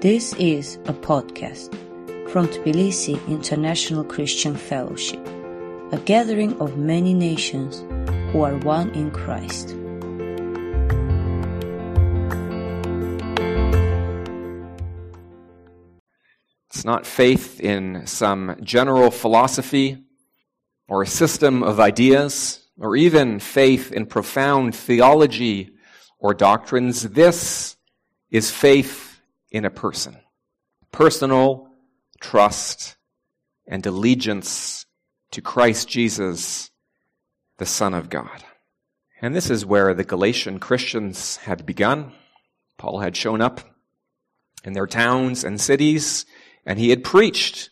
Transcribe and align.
This 0.00 0.32
is 0.36 0.76
a 0.86 0.94
podcast 0.94 1.68
from 2.30 2.48
Tbilisi 2.48 3.20
International 3.28 4.02
Christian 4.02 4.56
Fellowship, 4.56 5.20
a 5.92 5.98
gathering 5.98 6.58
of 6.58 6.78
many 6.78 7.12
nations 7.12 7.80
who 8.32 8.40
are 8.40 8.56
one 8.56 8.88
in 8.92 9.10
Christ. 9.10 9.76
It's 16.70 16.86
not 16.86 17.04
faith 17.04 17.60
in 17.60 18.06
some 18.06 18.56
general 18.62 19.10
philosophy 19.10 20.02
or 20.88 21.02
a 21.02 21.06
system 21.06 21.62
of 21.62 21.78
ideas 21.78 22.66
or 22.78 22.96
even 22.96 23.38
faith 23.38 23.92
in 23.92 24.06
profound 24.06 24.74
theology 24.74 25.74
or 26.18 26.32
doctrines. 26.32 27.02
This 27.02 27.76
is 28.30 28.50
faith 28.50 29.09
in 29.50 29.64
a 29.64 29.70
person. 29.70 30.16
Personal 30.92 31.68
trust 32.20 32.96
and 33.66 33.84
allegiance 33.86 34.86
to 35.32 35.40
Christ 35.40 35.88
Jesus, 35.88 36.70
the 37.58 37.66
Son 37.66 37.94
of 37.94 38.10
God. 38.10 38.44
And 39.22 39.34
this 39.34 39.50
is 39.50 39.66
where 39.66 39.94
the 39.94 40.04
Galatian 40.04 40.58
Christians 40.58 41.36
had 41.38 41.66
begun. 41.66 42.12
Paul 42.78 43.00
had 43.00 43.16
shown 43.16 43.40
up 43.40 43.60
in 44.64 44.72
their 44.72 44.86
towns 44.86 45.44
and 45.44 45.60
cities, 45.60 46.26
and 46.64 46.78
he 46.78 46.90
had 46.90 47.04
preached, 47.04 47.70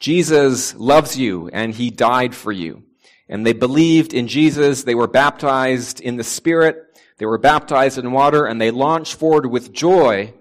Jesus 0.00 0.74
loves 0.74 1.18
you, 1.18 1.48
and 1.52 1.74
he 1.74 1.90
died 1.90 2.34
for 2.34 2.52
you. 2.52 2.84
And 3.28 3.44
they 3.44 3.52
believed 3.52 4.14
in 4.14 4.28
Jesus, 4.28 4.84
they 4.84 4.94
were 4.94 5.06
baptized 5.06 6.00
in 6.00 6.16
the 6.16 6.24
Spirit, 6.24 6.76
they 7.18 7.26
were 7.26 7.38
baptized 7.38 7.98
in 7.98 8.12
water, 8.12 8.46
and 8.46 8.60
they 8.60 8.70
launched 8.70 9.16
forward 9.16 9.46
with 9.46 9.72
joy 9.72 10.32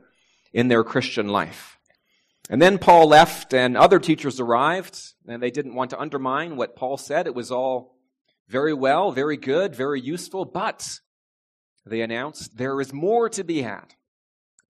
in 0.57 0.69
their 0.69 0.83
Christian 0.83 1.27
life. 1.27 1.77
And 2.49 2.59
then 2.59 2.79
Paul 2.79 3.09
left 3.09 3.53
and 3.53 3.77
other 3.77 3.99
teachers 3.99 4.39
arrived 4.39 4.99
and 5.27 5.41
they 5.41 5.51
didn't 5.51 5.75
want 5.75 5.91
to 5.91 5.99
undermine 5.99 6.55
what 6.55 6.75
Paul 6.75 6.97
said. 6.97 7.27
It 7.27 7.35
was 7.35 7.51
all 7.51 7.95
very 8.47 8.73
well, 8.73 9.11
very 9.11 9.37
good, 9.37 9.75
very 9.75 10.01
useful, 10.01 10.45
but 10.45 10.99
they 11.85 12.01
announced 12.01 12.57
there 12.57 12.81
is 12.81 12.91
more 12.91 13.29
to 13.29 13.43
be 13.43 13.61
had. 13.61 13.93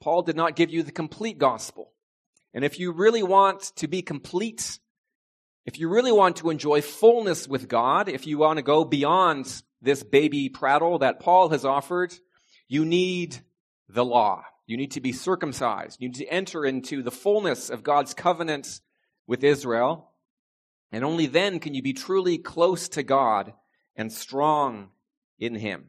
Paul 0.02 0.24
did 0.24 0.36
not 0.36 0.58
give 0.58 0.72
you 0.72 0.84
the 0.84 0.92
complete 0.92 1.38
gospel. 1.38 1.94
And 2.54 2.66
if 2.66 2.80
you 2.80 2.92
really 2.92 3.24
want 3.24 3.72
to 3.78 3.88
be 3.88 4.02
complete, 4.02 4.80
if 5.66 5.80
you 5.80 5.88
really 5.88 6.12
want 6.12 6.36
to 6.38 6.50
enjoy 6.50 6.82
fullness 6.82 7.48
with 7.48 7.70
God, 7.70 8.10
if 8.10 8.28
you 8.28 8.40
want 8.40 8.58
to 8.58 8.64
go 8.64 8.84
beyond 8.84 9.62
this 9.82 10.04
baby 10.04 10.50
prattle 10.50 11.00
that 11.00 11.22
Paul 11.22 11.48
has 11.48 11.64
offered, 11.64 12.14
you 12.68 12.84
need 12.84 13.38
the 13.88 14.04
law. 14.04 14.44
You 14.68 14.76
need 14.76 14.92
to 14.92 15.02
be 15.02 15.14
circumcised. 15.14 16.00
You 16.02 16.10
need 16.10 16.18
to 16.18 16.28
enter 16.28 16.66
into 16.66 17.02
the 17.02 17.12
fullness 17.12 17.70
of 17.70 17.84
God's 17.84 18.14
covenant 18.14 18.82
with 19.26 19.44
Israel. 19.44 20.12
And 20.92 21.04
only 21.04 21.26
then 21.26 21.60
can 21.60 21.74
you 21.74 21.82
be 21.82 21.94
truly 21.94 22.38
close 22.38 22.90
to 22.90 23.02
God 23.02 23.54
and 23.96 24.12
strong 24.12 24.90
in 25.40 25.56
Him. 25.56 25.88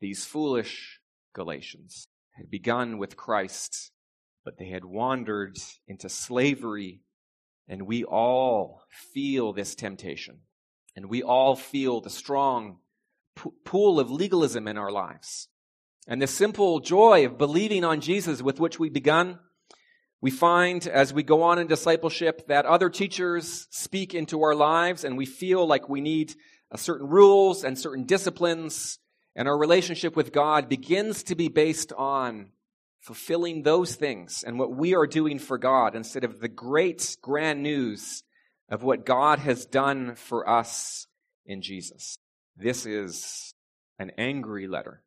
These 0.00 0.26
foolish 0.26 1.00
Galatians 1.34 2.08
had 2.32 2.50
begun 2.50 2.98
with 2.98 3.16
Christ, 3.16 3.92
but 4.44 4.58
they 4.58 4.68
had 4.68 4.84
wandered 4.84 5.56
into 5.88 6.10
slavery. 6.10 7.00
And 7.66 7.86
we 7.86 8.04
all 8.04 8.82
feel 8.90 9.52
this 9.52 9.74
temptation. 9.74 10.40
And 10.94 11.08
we 11.08 11.22
all 11.22 11.56
feel 11.56 12.00
the 12.00 12.10
strong 12.10 12.78
pool 13.64 13.98
of 13.98 14.10
legalism 14.10 14.68
in 14.68 14.76
our 14.76 14.90
lives. 14.90 15.48
And 16.06 16.22
the 16.22 16.26
simple 16.26 16.80
joy 16.80 17.26
of 17.26 17.38
believing 17.38 17.84
on 17.84 18.00
Jesus 18.00 18.40
with 18.40 18.60
which 18.60 18.78
we 18.78 18.88
begun, 18.88 19.40
we 20.20 20.30
find 20.30 20.86
as 20.86 21.12
we 21.12 21.22
go 21.22 21.42
on 21.42 21.58
in 21.58 21.66
discipleship 21.66 22.46
that 22.48 22.64
other 22.64 22.90
teachers 22.90 23.66
speak 23.70 24.14
into 24.14 24.42
our 24.42 24.54
lives 24.54 25.04
and 25.04 25.16
we 25.16 25.26
feel 25.26 25.66
like 25.66 25.88
we 25.88 26.00
need 26.00 26.34
uh, 26.70 26.76
certain 26.76 27.08
rules 27.08 27.64
and 27.64 27.78
certain 27.78 28.04
disciplines 28.04 28.98
and 29.34 29.48
our 29.48 29.58
relationship 29.58 30.16
with 30.16 30.32
God 30.32 30.68
begins 30.68 31.24
to 31.24 31.34
be 31.34 31.48
based 31.48 31.92
on 31.92 32.50
fulfilling 33.00 33.62
those 33.62 33.94
things 33.94 34.42
and 34.44 34.58
what 34.58 34.74
we 34.74 34.94
are 34.94 35.06
doing 35.06 35.38
for 35.38 35.58
God 35.58 35.94
instead 35.94 36.24
of 36.24 36.40
the 36.40 36.48
great 36.48 37.16
grand 37.20 37.62
news 37.62 38.22
of 38.70 38.82
what 38.82 39.06
God 39.06 39.38
has 39.40 39.66
done 39.66 40.16
for 40.16 40.48
us 40.48 41.06
in 41.44 41.62
Jesus. 41.62 42.16
This 42.56 42.86
is 42.86 43.54
an 43.98 44.10
angry 44.18 44.66
letter. 44.66 45.02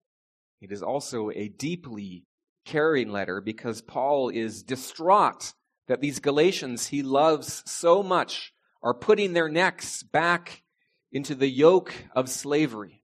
It 0.62 0.72
is 0.72 0.84
also 0.84 1.32
a 1.32 1.48
deeply 1.48 2.26
caring 2.66 3.12
letter 3.12 3.42
because 3.42 3.82
Paul 3.82 4.30
is 4.30 4.64
distraught 4.64 5.54
that 5.88 6.02
these 6.02 6.20
Galatians 6.20 6.88
he 6.88 7.02
loves 7.02 7.64
so 7.66 8.04
much 8.04 8.54
are 8.84 8.94
putting 8.94 9.34
their 9.34 9.50
necks 9.50 10.04
back 10.04 10.64
into 11.12 11.36
the 11.36 11.50
yoke 11.50 11.94
of 12.16 12.30
slavery. 12.30 13.04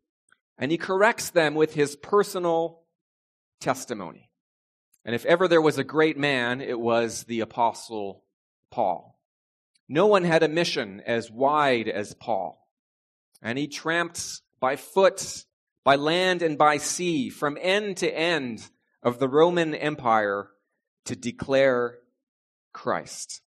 And 0.57 0.71
he 0.71 0.77
corrects 0.77 1.31
them 1.31 1.55
with 1.55 1.73
his 1.73 1.95
personal 1.95 2.83
testimony. 3.59 4.29
And 5.03 5.15
if 5.15 5.25
ever 5.25 5.47
there 5.47 5.61
was 5.61 5.77
a 5.77 5.83
great 5.83 6.17
man, 6.17 6.61
it 6.61 6.79
was 6.79 7.23
the 7.23 7.41
apostle 7.41 8.23
Paul. 8.71 9.19
No 9.87 10.07
one 10.07 10.23
had 10.23 10.43
a 10.43 10.47
mission 10.47 11.01
as 11.05 11.29
wide 11.29 11.87
as 11.87 12.13
Paul. 12.13 12.67
And 13.41 13.57
he 13.57 13.67
tramped 13.67 14.41
by 14.59 14.75
foot 14.75 15.45
by 15.85 15.95
land 15.95 16.41
and 16.41 16.57
by 16.57 16.77
sea, 16.77 17.29
from 17.29 17.57
end 17.61 17.95
to 17.97 18.13
end 18.13 18.67
of 19.01 19.19
the 19.19 19.29
Roman 19.29 19.73
Empire 19.73 20.49
to 21.05 21.15
declare 21.15 21.99
Christ. 22.73 23.41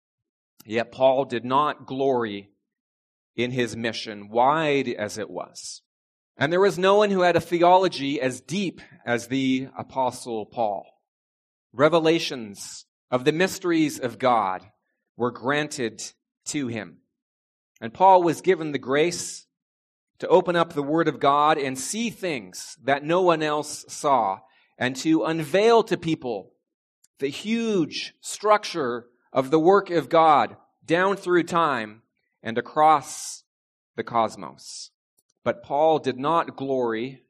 Yet 0.66 0.92
Paul 0.92 1.24
did 1.24 1.44
not 1.44 1.86
glory 1.86 2.50
in 3.36 3.52
his 3.52 3.76
mission, 3.76 4.28
wide 4.28 4.88
as 4.88 5.16
it 5.16 5.30
was. 5.30 5.82
And 6.36 6.52
there 6.52 6.60
was 6.60 6.76
no 6.76 6.96
one 6.96 7.10
who 7.10 7.20
had 7.20 7.36
a 7.36 7.40
theology 7.40 8.20
as 8.20 8.40
deep 8.40 8.80
as 9.06 9.28
the 9.28 9.68
apostle 9.78 10.44
Paul. 10.44 10.86
Revelations 11.72 12.86
of 13.10 13.24
the 13.24 13.32
mysteries 13.32 14.00
of 14.00 14.18
God 14.18 14.66
were 15.16 15.30
granted 15.30 16.02
to 16.46 16.66
him. 16.66 16.98
And 17.80 17.94
Paul 17.94 18.24
was 18.24 18.40
given 18.40 18.72
the 18.72 18.78
grace 18.78 19.46
to 20.18 20.28
open 20.28 20.56
up 20.56 20.72
the 20.72 20.82
Word 20.82 21.08
of 21.08 21.20
God 21.20 21.58
and 21.58 21.78
see 21.78 22.10
things 22.10 22.76
that 22.82 23.04
no 23.04 23.22
one 23.22 23.42
else 23.42 23.84
saw, 23.88 24.40
and 24.78 24.96
to 24.96 25.24
unveil 25.24 25.82
to 25.84 25.96
people 25.96 26.52
the 27.18 27.28
huge 27.28 28.14
structure 28.20 29.06
of 29.32 29.50
the 29.50 29.58
work 29.58 29.90
of 29.90 30.08
God 30.08 30.56
down 30.84 31.16
through 31.16 31.44
time 31.44 32.02
and 32.42 32.58
across 32.58 33.44
the 33.96 34.04
cosmos. 34.04 34.90
But 35.44 35.62
Paul 35.62 35.98
did 35.98 36.18
not 36.18 36.56
glory 36.56 37.22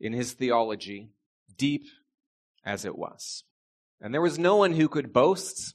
in 0.00 0.12
his 0.12 0.32
theology, 0.32 1.10
deep 1.56 1.84
as 2.64 2.84
it 2.84 2.96
was. 2.96 3.44
And 4.00 4.12
there 4.12 4.20
was 4.20 4.38
no 4.38 4.56
one 4.56 4.72
who 4.72 4.88
could 4.88 5.12
boast 5.12 5.74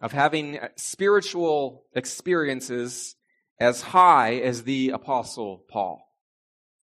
of 0.00 0.12
having 0.12 0.58
spiritual 0.76 1.84
experiences 1.94 3.16
as 3.58 3.82
high 3.82 4.34
as 4.34 4.64
the 4.64 4.90
apostle 4.90 5.64
Paul. 5.68 6.12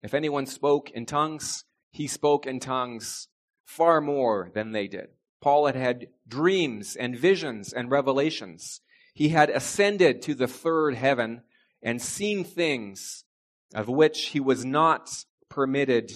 If 0.03 0.13
anyone 0.13 0.45
spoke 0.45 0.89
in 0.91 1.05
tongues, 1.05 1.65
he 1.91 2.07
spoke 2.07 2.45
in 2.45 2.59
tongues 2.59 3.27
far 3.65 4.01
more 4.01 4.49
than 4.53 4.71
they 4.71 4.87
did. 4.87 5.09
Paul 5.41 5.65
had 5.65 5.75
had 5.75 6.07
dreams 6.27 6.95
and 6.95 7.17
visions 7.17 7.73
and 7.73 7.91
revelations. 7.91 8.81
He 9.13 9.29
had 9.29 9.49
ascended 9.49 10.21
to 10.23 10.35
the 10.35 10.47
third 10.47 10.95
heaven 10.95 11.41
and 11.81 12.01
seen 12.01 12.43
things 12.43 13.25
of 13.73 13.87
which 13.87 14.27
he 14.27 14.39
was 14.39 14.63
not 14.63 15.25
permitted 15.49 16.11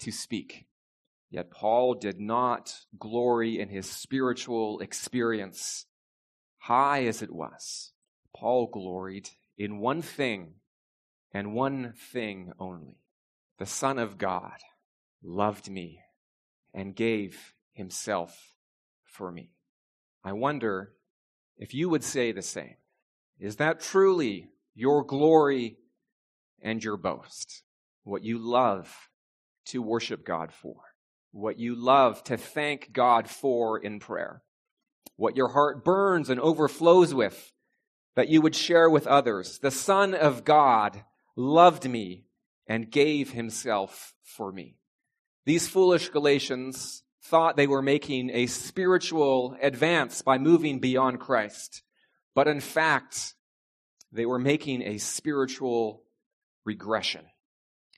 to 0.00 0.10
speak. 0.10 0.66
Yet 1.30 1.50
Paul 1.50 1.94
did 1.94 2.20
not 2.20 2.72
glory 2.98 3.58
in 3.58 3.68
his 3.68 3.90
spiritual 3.90 4.80
experience, 4.80 5.86
high 6.58 7.04
as 7.06 7.22
it 7.22 7.32
was. 7.32 7.92
Paul 8.34 8.68
gloried 8.72 9.30
in 9.56 9.78
one 9.78 10.02
thing 10.02 10.54
and 11.32 11.54
one 11.54 11.92
thing 12.12 12.52
only. 12.58 12.98
The 13.58 13.66
Son 13.66 13.98
of 13.98 14.18
God 14.18 14.58
loved 15.22 15.70
me 15.70 16.00
and 16.72 16.94
gave 16.94 17.54
himself 17.72 18.56
for 19.04 19.30
me. 19.30 19.52
I 20.24 20.32
wonder 20.32 20.92
if 21.56 21.74
you 21.74 21.88
would 21.88 22.04
say 22.04 22.32
the 22.32 22.42
same. 22.42 22.76
Is 23.38 23.56
that 23.56 23.80
truly 23.80 24.50
your 24.74 25.04
glory 25.04 25.78
and 26.60 26.82
your 26.82 26.96
boast? 26.96 27.62
What 28.02 28.24
you 28.24 28.38
love 28.38 28.92
to 29.66 29.82
worship 29.82 30.24
God 30.24 30.52
for? 30.52 30.76
What 31.30 31.58
you 31.58 31.74
love 31.74 32.22
to 32.24 32.36
thank 32.36 32.92
God 32.92 33.28
for 33.28 33.78
in 33.78 33.98
prayer? 33.98 34.42
What 35.16 35.36
your 35.36 35.48
heart 35.48 35.84
burns 35.84 36.28
and 36.28 36.40
overflows 36.40 37.14
with 37.14 37.52
that 38.14 38.28
you 38.28 38.40
would 38.40 38.54
share 38.54 38.88
with 38.88 39.06
others. 39.06 39.58
The 39.58 39.70
Son 39.70 40.14
of 40.14 40.44
God 40.44 41.04
loved 41.36 41.88
me 41.88 42.26
and 42.66 42.90
gave 42.90 43.32
himself 43.32 44.14
for 44.22 44.52
me. 44.52 44.76
These 45.44 45.68
foolish 45.68 46.08
Galatians 46.08 47.02
thought 47.22 47.56
they 47.56 47.66
were 47.66 47.82
making 47.82 48.30
a 48.30 48.46
spiritual 48.46 49.56
advance 49.60 50.22
by 50.22 50.38
moving 50.38 50.78
beyond 50.78 51.20
Christ. 51.20 51.82
But 52.34 52.48
in 52.48 52.60
fact, 52.60 53.34
they 54.12 54.26
were 54.26 54.38
making 54.38 54.82
a 54.82 54.98
spiritual 54.98 56.02
regression. 56.64 57.24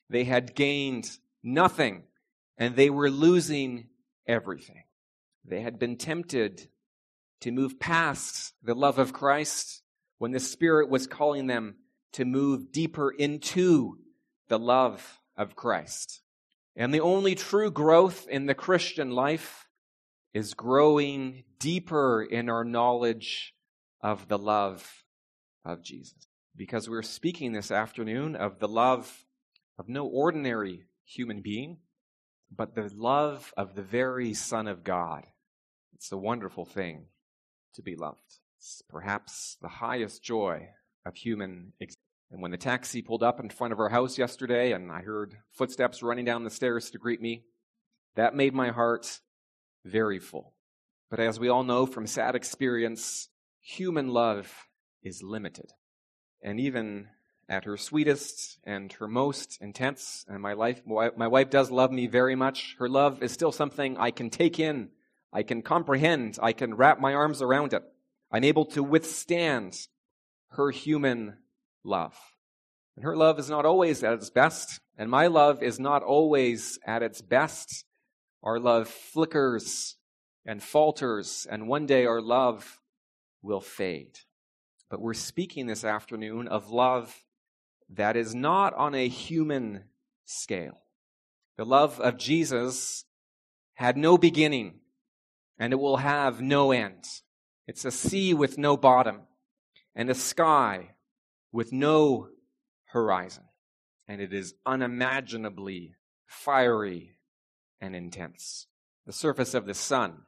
They 0.08 0.24
had 0.24 0.54
gained 0.54 1.10
nothing 1.42 2.04
and 2.58 2.74
they 2.74 2.90
were 2.90 3.10
losing 3.10 3.88
everything. 4.26 4.84
They 5.44 5.60
had 5.60 5.78
been 5.78 5.96
tempted 5.96 6.68
to 7.40 7.52
move 7.52 7.78
past 7.78 8.54
the 8.62 8.74
love 8.74 8.98
of 8.98 9.12
Christ 9.12 9.82
when 10.18 10.32
the 10.32 10.40
Spirit 10.40 10.88
was 10.88 11.06
calling 11.06 11.46
them 11.46 11.76
to 12.12 12.24
move 12.24 12.72
deeper 12.72 13.10
into 13.10 13.98
the 14.48 14.58
love 14.58 15.20
of 15.36 15.56
Christ. 15.56 16.22
And 16.74 16.92
the 16.92 17.00
only 17.00 17.34
true 17.34 17.70
growth 17.70 18.26
in 18.28 18.46
the 18.46 18.54
Christian 18.54 19.10
life 19.10 19.66
is 20.32 20.54
growing 20.54 21.44
deeper 21.58 22.22
in 22.22 22.48
our 22.50 22.64
knowledge 22.64 23.54
of 24.00 24.28
the 24.28 24.38
love 24.38 25.04
of 25.64 25.82
Jesus. 25.82 26.26
Because 26.54 26.88
we're 26.88 27.02
speaking 27.02 27.52
this 27.52 27.70
afternoon 27.70 28.36
of 28.36 28.58
the 28.58 28.68
love 28.68 29.24
of 29.78 29.88
no 29.88 30.06
ordinary 30.06 30.84
human 31.04 31.40
being, 31.42 31.78
but 32.54 32.74
the 32.74 32.90
love 32.94 33.52
of 33.56 33.74
the 33.74 33.82
very 33.82 34.32
Son 34.32 34.68
of 34.68 34.84
God. 34.84 35.26
It's 35.94 36.12
a 36.12 36.16
wonderful 36.16 36.64
thing 36.64 37.06
to 37.74 37.82
be 37.82 37.96
loved. 37.96 38.38
It's 38.58 38.82
perhaps 38.88 39.56
the 39.60 39.68
highest 39.68 40.22
joy 40.22 40.68
of 41.04 41.14
human 41.14 41.72
existence. 41.80 42.02
And 42.32 42.42
when 42.42 42.50
the 42.50 42.56
taxi 42.56 43.02
pulled 43.02 43.22
up 43.22 43.38
in 43.38 43.50
front 43.50 43.72
of 43.72 43.78
our 43.78 43.88
house 43.88 44.18
yesterday 44.18 44.72
and 44.72 44.90
I 44.90 45.02
heard 45.02 45.36
footsteps 45.52 46.02
running 46.02 46.24
down 46.24 46.42
the 46.42 46.50
stairs 46.50 46.90
to 46.90 46.98
greet 46.98 47.20
me, 47.20 47.44
that 48.16 48.34
made 48.34 48.52
my 48.52 48.70
heart 48.70 49.20
very 49.84 50.18
full. 50.18 50.54
But 51.08 51.20
as 51.20 51.38
we 51.38 51.48
all 51.48 51.62
know 51.62 51.86
from 51.86 52.08
sad 52.08 52.34
experience, 52.34 53.28
human 53.60 54.08
love 54.08 54.52
is 55.04 55.22
limited. 55.22 55.70
And 56.42 56.58
even 56.58 57.06
at 57.48 57.62
her 57.62 57.76
sweetest 57.76 58.58
and 58.64 58.92
her 58.94 59.06
most 59.06 59.58
intense, 59.60 60.24
and 60.28 60.42
my 60.42 60.54
life, 60.54 60.82
my 60.84 61.28
wife 61.28 61.48
does 61.48 61.70
love 61.70 61.92
me 61.92 62.08
very 62.08 62.34
much. 62.34 62.74
Her 62.80 62.88
love 62.88 63.22
is 63.22 63.30
still 63.30 63.52
something 63.52 63.96
I 63.96 64.10
can 64.10 64.30
take 64.30 64.58
in, 64.58 64.88
I 65.32 65.44
can 65.44 65.62
comprehend, 65.62 66.40
I 66.42 66.52
can 66.52 66.74
wrap 66.74 66.98
my 66.98 67.14
arms 67.14 67.40
around 67.40 67.72
it. 67.72 67.84
I'm 68.30 68.44
able 68.44 68.66
to 68.66 68.82
withstand 68.82 69.76
her 70.50 70.70
human 70.70 71.38
love. 71.84 72.16
And 72.96 73.04
her 73.04 73.16
love 73.16 73.38
is 73.38 73.50
not 73.50 73.64
always 73.66 74.02
at 74.02 74.14
its 74.14 74.30
best, 74.30 74.80
and 74.96 75.10
my 75.10 75.26
love 75.26 75.62
is 75.62 75.78
not 75.78 76.02
always 76.02 76.78
at 76.86 77.02
its 77.02 77.20
best. 77.20 77.84
Our 78.42 78.58
love 78.58 78.88
flickers 78.88 79.96
and 80.46 80.62
falters, 80.62 81.46
and 81.50 81.68
one 81.68 81.86
day 81.86 82.06
our 82.06 82.20
love 82.20 82.80
will 83.42 83.60
fade. 83.60 84.18
But 84.88 85.00
we're 85.00 85.14
speaking 85.14 85.66
this 85.66 85.84
afternoon 85.84 86.48
of 86.48 86.70
love 86.70 87.24
that 87.90 88.16
is 88.16 88.34
not 88.34 88.74
on 88.74 88.94
a 88.94 89.08
human 89.08 89.84
scale. 90.24 90.78
The 91.56 91.64
love 91.64 92.00
of 92.00 92.18
Jesus 92.18 93.04
had 93.74 93.96
no 93.96 94.16
beginning, 94.16 94.80
and 95.58 95.72
it 95.72 95.76
will 95.76 95.98
have 95.98 96.40
no 96.40 96.72
end. 96.72 97.04
It's 97.66 97.84
a 97.84 97.90
sea 97.90 98.32
with 98.32 98.58
no 98.58 98.76
bottom, 98.76 99.22
and 99.94 100.08
a 100.08 100.14
sky 100.14 100.94
with 101.52 101.72
no 101.72 102.28
horizon. 102.86 103.44
And 104.06 104.20
it 104.20 104.32
is 104.32 104.54
unimaginably 104.64 105.94
fiery 106.26 107.16
and 107.80 107.96
intense. 107.96 108.66
The 109.06 109.12
surface 109.12 109.54
of 109.54 109.66
the 109.66 109.74
sun 109.74 110.22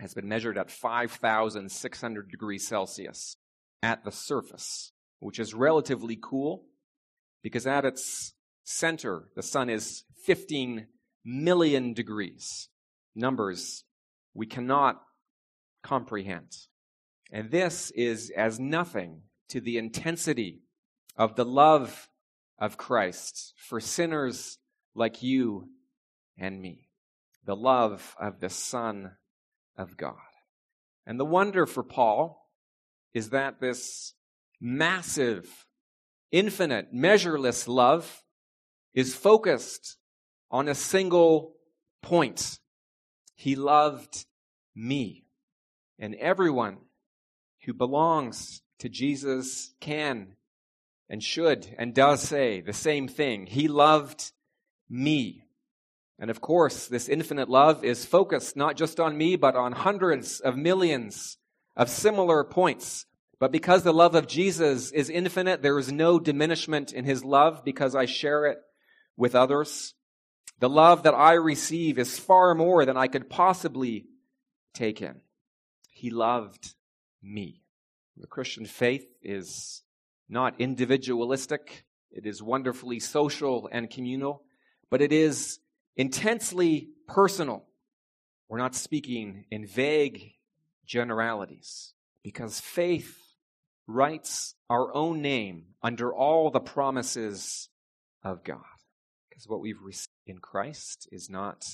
has 0.00 0.14
been 0.14 0.28
measured 0.28 0.56
at 0.56 0.70
5,600 0.70 2.30
degrees 2.30 2.66
Celsius 2.66 3.36
at 3.82 4.04
the 4.04 4.12
surface, 4.12 4.92
which 5.18 5.40
is 5.40 5.54
relatively 5.54 6.18
cool 6.20 6.64
because 7.42 7.66
at 7.66 7.84
its 7.84 8.34
center, 8.64 9.28
the 9.34 9.42
sun 9.42 9.68
is 9.68 10.04
15 10.24 10.86
million 11.24 11.92
degrees. 11.92 12.68
Numbers 13.14 13.84
we 14.34 14.46
cannot 14.46 15.00
comprehend. 15.88 16.54
And 17.32 17.50
this 17.50 17.90
is 17.92 18.30
as 18.36 18.60
nothing 18.60 19.22
to 19.48 19.60
the 19.60 19.78
intensity 19.78 20.62
of 21.16 21.34
the 21.34 21.44
love 21.44 22.08
of 22.58 22.76
Christ 22.76 23.54
for 23.56 23.80
sinners 23.80 24.58
like 24.94 25.22
you 25.22 25.68
and 26.36 26.60
me. 26.60 26.88
The 27.46 27.56
love 27.56 28.14
of 28.20 28.40
the 28.40 28.50
Son 28.50 29.12
of 29.76 29.96
God. 29.96 30.16
And 31.06 31.18
the 31.18 31.24
wonder 31.24 31.64
for 31.64 31.82
Paul 31.82 32.50
is 33.14 33.30
that 33.30 33.60
this 33.60 34.12
massive, 34.60 35.66
infinite, 36.30 36.92
measureless 36.92 37.66
love 37.66 38.24
is 38.92 39.14
focused 39.14 39.96
on 40.50 40.68
a 40.68 40.74
single 40.74 41.54
point. 42.02 42.58
He 43.34 43.56
loved 43.56 44.26
me. 44.74 45.27
And 45.98 46.14
everyone 46.14 46.78
who 47.64 47.74
belongs 47.74 48.62
to 48.78 48.88
Jesus 48.88 49.74
can 49.80 50.36
and 51.08 51.22
should 51.22 51.66
and 51.78 51.94
does 51.94 52.22
say 52.22 52.60
the 52.60 52.72
same 52.72 53.08
thing. 53.08 53.46
He 53.46 53.68
loved 53.68 54.32
me. 54.88 55.44
And 56.18 56.30
of 56.30 56.40
course, 56.40 56.86
this 56.86 57.08
infinite 57.08 57.48
love 57.48 57.84
is 57.84 58.04
focused 58.04 58.56
not 58.56 58.76
just 58.76 59.00
on 59.00 59.16
me, 59.16 59.36
but 59.36 59.56
on 59.56 59.72
hundreds 59.72 60.40
of 60.40 60.56
millions 60.56 61.38
of 61.76 61.88
similar 61.88 62.44
points. 62.44 63.06
But 63.40 63.52
because 63.52 63.84
the 63.84 63.92
love 63.92 64.14
of 64.14 64.26
Jesus 64.26 64.90
is 64.90 65.08
infinite, 65.08 65.62
there 65.62 65.78
is 65.78 65.92
no 65.92 66.18
diminishment 66.18 66.92
in 66.92 67.04
his 67.04 67.24
love 67.24 67.64
because 67.64 67.94
I 67.94 68.06
share 68.06 68.46
it 68.46 68.58
with 69.16 69.34
others. 69.34 69.94
The 70.58 70.68
love 70.68 71.04
that 71.04 71.14
I 71.14 71.34
receive 71.34 71.98
is 71.98 72.18
far 72.18 72.54
more 72.54 72.84
than 72.84 72.96
I 72.96 73.06
could 73.06 73.30
possibly 73.30 74.06
take 74.74 75.00
in. 75.00 75.20
He 75.98 76.10
loved 76.10 76.74
me. 77.20 77.64
The 78.16 78.28
Christian 78.28 78.66
faith 78.66 79.04
is 79.20 79.82
not 80.28 80.60
individualistic. 80.60 81.86
It 82.12 82.24
is 82.24 82.40
wonderfully 82.40 83.00
social 83.00 83.68
and 83.72 83.90
communal, 83.90 84.44
but 84.90 85.02
it 85.02 85.12
is 85.12 85.58
intensely 85.96 86.90
personal. 87.08 87.64
We're 88.48 88.58
not 88.58 88.76
speaking 88.76 89.46
in 89.50 89.66
vague 89.66 90.34
generalities 90.86 91.94
because 92.22 92.60
faith 92.60 93.34
writes 93.88 94.54
our 94.70 94.94
own 94.94 95.20
name 95.20 95.74
under 95.82 96.14
all 96.14 96.52
the 96.52 96.60
promises 96.60 97.70
of 98.22 98.44
God. 98.44 98.62
Because 99.28 99.48
what 99.48 99.60
we've 99.60 99.82
received 99.82 100.12
in 100.28 100.38
Christ 100.38 101.08
is 101.10 101.28
not 101.28 101.66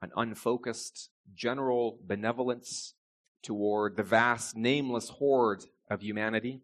an 0.00 0.10
unfocused 0.16 1.10
general 1.34 1.98
benevolence 2.02 2.94
toward 3.42 3.96
the 3.96 4.02
vast 4.02 4.56
nameless 4.56 5.08
horde 5.08 5.64
of 5.90 6.02
humanity. 6.02 6.62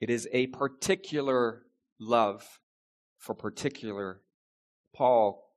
It 0.00 0.10
is 0.10 0.28
a 0.32 0.46
particular 0.48 1.62
love 1.98 2.60
for 3.18 3.34
particular. 3.34 4.20
Paul 4.94 5.52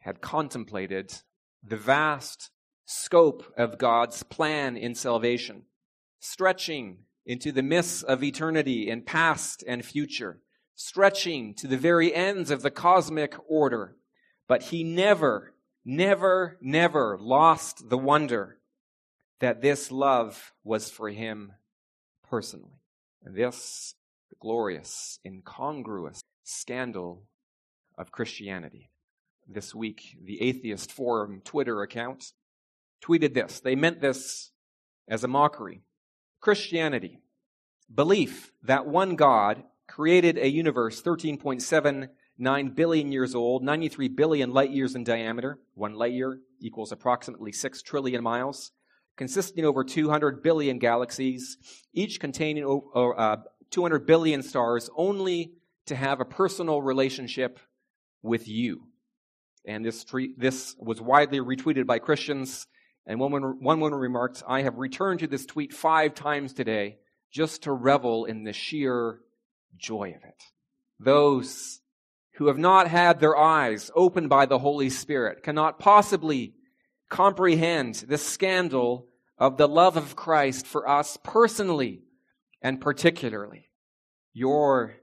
had 0.00 0.20
contemplated 0.20 1.12
the 1.62 1.76
vast 1.76 2.50
scope 2.84 3.52
of 3.56 3.78
God's 3.78 4.22
plan 4.22 4.76
in 4.76 4.94
salvation, 4.94 5.62
stretching 6.20 6.98
into 7.24 7.50
the 7.50 7.62
mists 7.62 8.02
of 8.02 8.22
eternity 8.22 8.88
in 8.88 9.02
past 9.02 9.64
and 9.66 9.84
future, 9.84 10.40
stretching 10.74 11.54
to 11.54 11.66
the 11.66 11.76
very 11.76 12.14
ends 12.14 12.50
of 12.50 12.62
the 12.62 12.70
cosmic 12.70 13.34
order. 13.48 13.96
But 14.46 14.64
he 14.64 14.84
never, 14.84 15.54
never, 15.84 16.56
never 16.60 17.18
lost 17.20 17.88
the 17.88 17.98
wonder 17.98 18.58
that 19.40 19.60
this 19.60 19.90
love 19.90 20.52
was 20.64 20.90
for 20.90 21.10
him 21.10 21.52
personally. 22.28 22.80
And 23.24 23.34
this, 23.34 23.94
glorious, 24.40 25.18
incongruous 25.24 26.20
scandal 26.44 27.24
of 27.98 28.12
Christianity. 28.12 28.90
This 29.48 29.74
week, 29.74 30.16
the 30.22 30.42
Atheist 30.42 30.90
Forum 30.90 31.40
Twitter 31.44 31.82
account 31.82 32.32
tweeted 33.04 33.34
this. 33.34 33.60
They 33.60 33.74
meant 33.74 34.00
this 34.00 34.50
as 35.08 35.22
a 35.22 35.28
mockery. 35.28 35.82
Christianity, 36.40 37.20
belief 37.92 38.52
that 38.62 38.86
one 38.86 39.16
God 39.16 39.62
created 39.86 40.36
a 40.38 40.48
universe 40.48 41.00
13.79 41.00 42.74
billion 42.74 43.12
years 43.12 43.34
old, 43.34 43.62
93 43.62 44.08
billion 44.08 44.52
light 44.52 44.70
years 44.70 44.94
in 44.94 45.04
diameter. 45.04 45.60
One 45.74 45.94
light 45.94 46.12
year 46.12 46.40
equals 46.60 46.90
approximately 46.90 47.52
6 47.52 47.82
trillion 47.82 48.22
miles 48.22 48.72
consisting 49.16 49.64
over 49.64 49.84
200 49.84 50.42
billion 50.42 50.78
galaxies, 50.78 51.56
each 51.92 52.20
containing 52.20 52.82
uh, 52.94 53.36
200 53.70 54.06
billion 54.06 54.42
stars, 54.42 54.90
only 54.96 55.52
to 55.86 55.96
have 55.96 56.20
a 56.20 56.24
personal 56.24 56.82
relationship 56.82 57.58
with 58.22 58.48
you. 58.48 58.82
And 59.64 59.84
this, 59.84 60.04
tweet, 60.04 60.38
this 60.38 60.76
was 60.78 61.00
widely 61.00 61.40
retweeted 61.40 61.86
by 61.86 61.98
Christians. 61.98 62.66
And 63.06 63.18
one 63.18 63.32
woman, 63.32 63.58
one 63.60 63.80
woman 63.80 63.98
remarked, 63.98 64.42
I 64.46 64.62
have 64.62 64.76
returned 64.78 65.20
to 65.20 65.26
this 65.26 65.46
tweet 65.46 65.72
five 65.72 66.14
times 66.14 66.52
today 66.52 66.98
just 67.32 67.64
to 67.64 67.72
revel 67.72 68.24
in 68.24 68.44
the 68.44 68.52
sheer 68.52 69.20
joy 69.76 70.14
of 70.16 70.24
it. 70.24 70.42
Those 70.98 71.80
who 72.34 72.48
have 72.48 72.58
not 72.58 72.88
had 72.88 73.18
their 73.18 73.36
eyes 73.36 73.90
opened 73.94 74.28
by 74.28 74.46
the 74.46 74.58
Holy 74.58 74.90
Spirit 74.90 75.42
cannot 75.42 75.78
possibly 75.78 76.54
comprehend 77.08 78.06
the 78.08 78.18
scandal 78.18 79.08
of 79.38 79.56
the 79.56 79.68
love 79.68 79.96
of 79.96 80.16
Christ 80.16 80.66
for 80.66 80.88
us 80.88 81.18
personally 81.22 82.02
and 82.62 82.80
particularly. 82.80 83.70
Your 84.32 84.96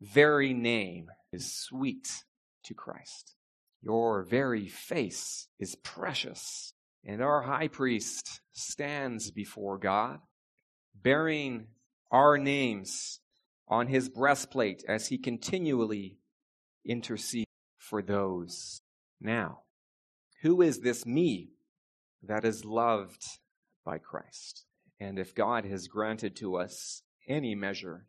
very 0.00 0.54
name 0.54 1.08
is 1.32 1.52
sweet 1.52 2.24
to 2.64 2.74
Christ. 2.74 3.34
Your 3.82 4.22
very 4.22 4.66
face 4.66 5.48
is 5.58 5.74
precious. 5.76 6.72
And 7.04 7.22
our 7.22 7.42
high 7.42 7.68
priest 7.68 8.40
stands 8.52 9.30
before 9.30 9.78
God, 9.78 10.18
bearing 10.94 11.68
our 12.10 12.36
names 12.36 13.20
on 13.68 13.86
his 13.86 14.08
breastplate 14.08 14.82
as 14.88 15.08
he 15.08 15.18
continually 15.18 16.18
intercedes 16.84 17.46
for 17.76 18.02
those. 18.02 18.80
Now, 19.20 19.60
who 20.42 20.62
is 20.62 20.80
this 20.80 21.04
me 21.04 21.50
that 22.22 22.44
is 22.44 22.64
loved 22.64 23.24
by 23.84 23.98
Christ? 23.98 24.64
And 25.00 25.18
if 25.18 25.34
God 25.34 25.64
has 25.64 25.88
granted 25.88 26.36
to 26.36 26.56
us 26.56 27.02
any 27.28 27.54
measure 27.54 28.06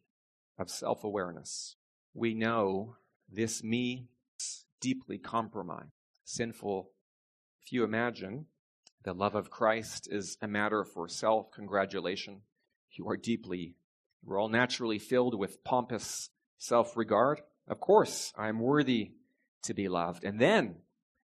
of 0.58 0.70
self 0.70 1.04
awareness, 1.04 1.76
we 2.14 2.34
know 2.34 2.96
this 3.30 3.64
me 3.64 4.10
is 4.40 4.66
deeply 4.82 5.18
compromised, 5.18 5.92
sinful. 6.24 6.92
If 7.64 7.72
you 7.72 7.84
imagine 7.84 8.46
the 9.04 9.14
love 9.14 9.36
of 9.36 9.50
Christ 9.50 10.08
is 10.12 10.38
a 10.42 10.48
matter 10.48 10.84
for 10.84 11.08
self 11.08 11.52
congratulation, 11.52 12.42
you 12.92 13.08
are 13.08 13.18
deeply, 13.18 13.76
we're 14.24 14.40
all 14.40 14.50
naturally 14.50 15.00
filled 15.00 15.38
with 15.38 15.64
pompous 15.64 16.30
self 16.58 16.98
regard. 16.98 17.42
Of 17.68 17.80
course, 17.80 18.34
I 18.36 18.50
am 18.50 18.60
worthy 18.60 19.12
to 19.64 19.74
be 19.74 19.88
loved. 19.88 20.24
And 20.24 20.40
then 20.40 20.78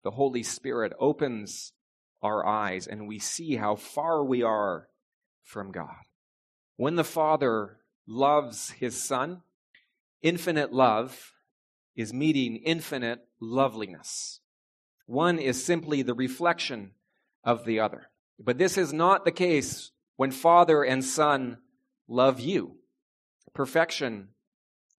the 0.06 0.12
Holy 0.12 0.44
Spirit 0.44 0.92
opens 1.00 1.72
our 2.22 2.46
eyes 2.46 2.86
and 2.86 3.08
we 3.08 3.18
see 3.18 3.56
how 3.56 3.75
far 3.75 4.22
we 4.22 4.40
are 4.40 4.86
from 5.42 5.72
God. 5.72 5.96
When 6.76 6.94
the 6.94 7.02
Father 7.02 7.78
loves 8.06 8.70
his 8.70 9.02
Son, 9.02 9.42
infinite 10.22 10.72
love 10.72 11.32
is 11.96 12.14
meeting 12.14 12.54
infinite 12.64 13.26
loveliness. 13.40 14.38
One 15.06 15.40
is 15.40 15.64
simply 15.64 16.02
the 16.02 16.14
reflection 16.14 16.92
of 17.42 17.64
the 17.64 17.80
other. 17.80 18.08
But 18.38 18.58
this 18.58 18.78
is 18.78 18.92
not 18.92 19.25
the 19.25 19.32
case 19.32 19.90
when 20.14 20.30
Father 20.30 20.84
and 20.84 21.04
Son 21.04 21.58
love 22.06 22.38
you. 22.38 22.76
Perfection 23.54 24.28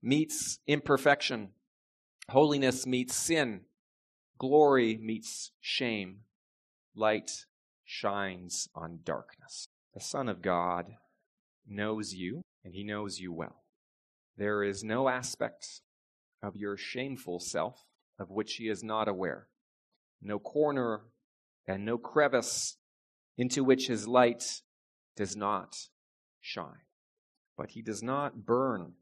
meets 0.04 0.60
imperfection. 0.68 1.52
Holiness 2.28 2.86
meets 2.86 3.16
sin. 3.16 3.62
Glory 4.38 4.98
meets 4.98 5.52
shame. 5.60 6.22
Light 6.96 7.46
shines 7.84 8.68
on 8.76 9.00
darkness. 9.04 9.68
The 9.94 10.00
Son 10.00 10.30
of 10.30 10.42
God 10.42 10.96
knows 11.68 12.14
you, 12.14 12.42
and 12.64 12.74
he 12.74 12.84
knows 12.84 13.20
you 13.20 13.34
well. 13.34 13.64
There 14.38 14.64
is 14.64 14.84
no 14.84 15.10
aspect 15.10 15.82
of 16.44 16.56
your 16.56 16.78
shameful 16.78 17.40
self 17.40 17.84
of 18.20 18.30
which 18.30 18.56
he 18.56 18.68
is 18.68 18.84
not 18.84 19.08
aware, 19.08 19.48
no 20.22 20.40
corner 20.40 21.02
and 21.68 21.86
no 21.86 21.98
crevice 21.98 22.78
into 23.38 23.64
which 23.64 23.88
his 23.88 24.08
light 24.08 24.62
does 25.16 25.36
not 25.36 25.76
shine. 26.40 26.86
But 27.58 27.72
he 27.72 27.82
does 27.82 28.04
not 28.04 28.46
burn 28.46 28.94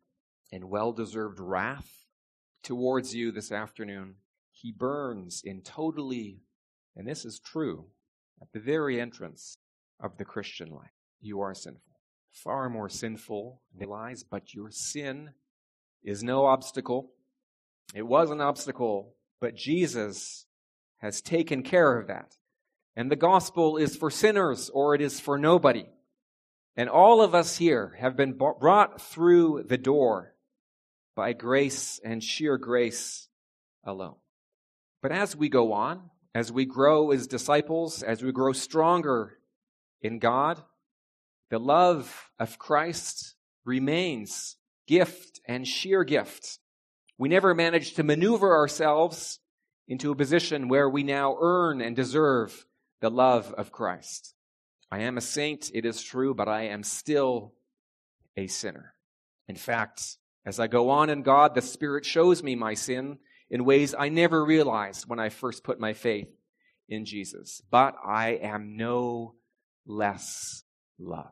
in 0.52 0.70
well 0.70 0.94
deserved 0.94 1.40
wrath 1.40 2.06
towards 2.64 3.14
you 3.14 3.32
this 3.32 3.52
afternoon. 3.52 4.16
He 4.66 4.72
burns 4.72 5.44
in 5.46 5.62
totally, 5.62 6.40
and 6.96 7.08
this 7.08 7.24
is 7.24 7.40
true, 7.40 7.86
at 8.42 8.52
the 8.52 8.60
very 8.60 9.00
entrance 9.00 9.60
of 10.00 10.18
the 10.18 10.26
Christian 10.26 10.70
life. 10.70 10.90
You 11.22 11.40
are 11.42 11.54
sinful. 11.54 12.00
Far 12.32 12.68
more 12.68 12.90
sinful 12.90 13.62
than 13.78 13.90
lies, 13.90 14.24
but 14.24 14.56
your 14.56 14.72
sin 14.72 15.36
is 16.04 16.24
no 16.24 16.48
obstacle. 16.48 17.12
It 17.94 18.08
was 18.08 18.32
an 18.32 18.42
obstacle, 18.42 19.14
but 19.40 19.54
Jesus 19.54 20.48
has 20.98 21.22
taken 21.22 21.62
care 21.62 22.00
of 22.00 22.08
that. 22.08 22.34
And 22.96 23.12
the 23.12 23.16
gospel 23.16 23.78
is 23.78 23.96
for 23.96 24.10
sinners 24.10 24.72
or 24.74 24.96
it 24.96 25.02
is 25.02 25.20
for 25.20 25.38
nobody. 25.38 25.86
And 26.76 26.90
all 26.90 27.22
of 27.22 27.36
us 27.36 27.58
here 27.58 27.96
have 28.00 28.18
been 28.18 28.34
brought 28.34 29.00
through 29.00 29.66
the 29.68 29.78
door 29.78 30.34
by 31.16 31.34
grace 31.34 32.00
and 32.04 32.24
sheer 32.24 32.58
grace 32.58 33.28
alone. 33.84 34.16
But 35.06 35.12
as 35.12 35.36
we 35.36 35.50
go 35.50 35.72
on, 35.72 36.10
as 36.34 36.52
we 36.52 36.66
grow 36.66 37.12
as 37.12 37.28
disciples, 37.28 38.02
as 38.02 38.24
we 38.24 38.32
grow 38.32 38.54
stronger 38.54 39.38
in 40.02 40.18
God, 40.18 40.60
the 41.52 41.60
love 41.60 42.32
of 42.40 42.58
Christ 42.58 43.36
remains 43.66 44.56
gift 44.88 45.42
and 45.48 45.68
sheer 45.68 46.04
gift. 46.04 46.58
We 47.20 47.30
never 47.30 47.54
manage 47.54 47.94
to 47.94 48.04
maneuver 48.04 48.56
ourselves 48.56 49.40
into 49.88 50.12
a 50.12 50.16
position 50.16 50.70
where 50.70 50.90
we 50.90 51.04
now 51.04 51.38
earn 51.40 51.82
and 51.82 51.96
deserve 51.96 52.66
the 53.00 53.12
love 53.12 53.54
of 53.54 53.72
Christ. 53.72 54.34
I 54.92 55.02
am 55.02 55.20
a 55.20 55.22
saint, 55.22 55.70
it 55.72 55.86
is 55.86 56.02
true, 56.02 56.34
but 56.34 56.48
I 56.48 56.64
am 56.64 56.82
still 56.82 57.54
a 58.36 58.48
sinner. 58.48 58.96
In 59.48 59.56
fact, 59.56 60.18
as 60.48 60.60
I 60.60 60.66
go 60.66 60.90
on 60.90 61.12
in 61.12 61.22
God, 61.22 61.54
the 61.54 61.62
Spirit 61.62 62.06
shows 62.06 62.42
me 62.42 62.56
my 62.56 62.74
sin 62.74 63.20
in 63.50 63.66
ways 63.66 63.94
I 63.98 64.10
never 64.10 64.44
realized 64.44 65.08
when 65.08 65.20
I 65.20 65.30
first 65.30 65.64
put 65.64 65.80
my 65.80 65.94
faith 65.94 66.30
in 66.90 67.06
Jesus. 67.06 67.62
But 67.70 67.96
I 68.06 68.40
am 68.42 68.78
no 68.78 69.36
less 69.86 70.64
loved. 71.00 71.32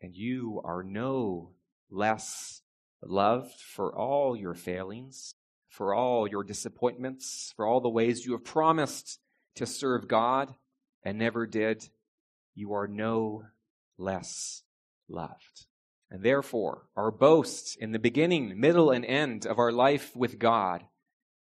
And 0.00 0.14
you 0.14 0.60
are 0.64 0.82
no 0.82 1.52
less 1.90 2.62
loved 3.02 3.60
for 3.60 3.96
all 3.96 4.36
your 4.36 4.54
failings, 4.54 5.34
for 5.68 5.94
all 5.94 6.28
your 6.28 6.44
disappointments, 6.44 7.52
for 7.56 7.66
all 7.66 7.80
the 7.80 7.88
ways 7.88 8.24
you 8.24 8.32
have 8.32 8.44
promised 8.44 9.18
to 9.56 9.66
serve 9.66 10.08
God 10.08 10.54
and 11.02 11.18
never 11.18 11.46
did. 11.46 11.88
You 12.54 12.74
are 12.74 12.88
no 12.88 13.44
less 13.98 14.62
loved. 15.08 15.66
And 16.10 16.22
therefore, 16.22 16.86
our 16.96 17.10
boast 17.10 17.76
in 17.80 17.92
the 17.92 17.98
beginning, 17.98 18.60
middle, 18.60 18.90
and 18.90 19.04
end 19.04 19.46
of 19.46 19.58
our 19.58 19.72
life 19.72 20.14
with 20.14 20.38
God 20.38 20.84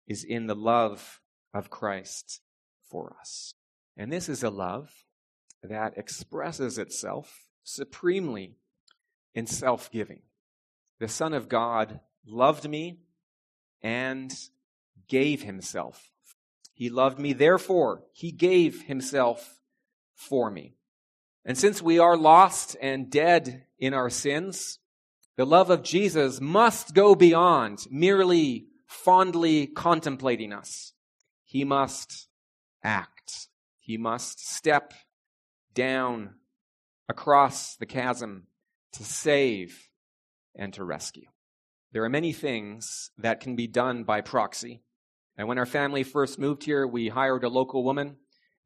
is 0.08 0.24
in 0.24 0.48
the 0.48 0.56
love 0.56 1.22
of 1.54 1.70
Christ 1.70 2.42
for 2.90 3.16
us. 3.20 3.54
And 3.98 4.12
this 4.12 4.30
is 4.30 4.44
a 4.44 4.50
love 4.50 4.92
that 5.64 5.98
expresses 5.98 6.78
itself 6.78 7.46
supremely 7.64 8.58
in 9.34 9.48
self 9.48 9.92
giving. 9.92 10.22
The 11.00 11.08
Son 11.08 11.34
of 11.34 11.50
God 11.50 12.00
loved 12.26 12.70
me 12.70 13.00
and 13.82 14.34
gave 15.08 15.44
himself. 15.44 16.12
He 16.74 16.90
loved 16.90 17.20
me, 17.20 17.34
therefore, 17.34 18.04
he 18.12 18.32
gave 18.32 18.84
himself 18.84 19.60
for 20.14 20.50
me. 20.50 20.76
And 21.46 21.58
since 21.58 21.82
we 21.82 22.00
are 22.00 22.18
lost 22.18 22.76
and 22.82 23.10
dead 23.10 23.66
in 23.80 23.94
our 23.94 24.10
sins, 24.10 24.80
the 25.38 25.46
love 25.46 25.70
of 25.70 25.84
Jesus 25.84 26.42
must 26.42 26.94
go 26.94 27.14
beyond 27.14 27.86
merely 27.90 28.68
fondly 28.88 29.68
contemplating 29.68 30.54
us. 30.54 30.94
He 31.44 31.64
must 31.64 32.28
act. 32.84 33.48
He 33.80 33.98
must 33.98 34.40
step 34.40 34.94
down 35.74 36.36
across 37.08 37.76
the 37.76 37.86
chasm 37.86 38.48
to 38.94 39.04
save 39.04 39.90
and 40.56 40.74
to 40.74 40.84
rescue. 40.84 41.28
There 41.92 42.04
are 42.04 42.10
many 42.10 42.34
things 42.34 43.12
that 43.18 43.40
can 43.40 43.56
be 43.56 43.68
done 43.68 44.04
by 44.04 44.22
proxy. 44.22 44.82
And 45.38 45.48
when 45.48 45.58
our 45.58 45.66
family 45.66 46.04
first 46.04 46.40
moved 46.40 46.64
here, 46.64 46.88
we 46.88 47.10
hired 47.10 47.44
a 47.44 47.50
local 47.50 47.84
woman 47.84 48.18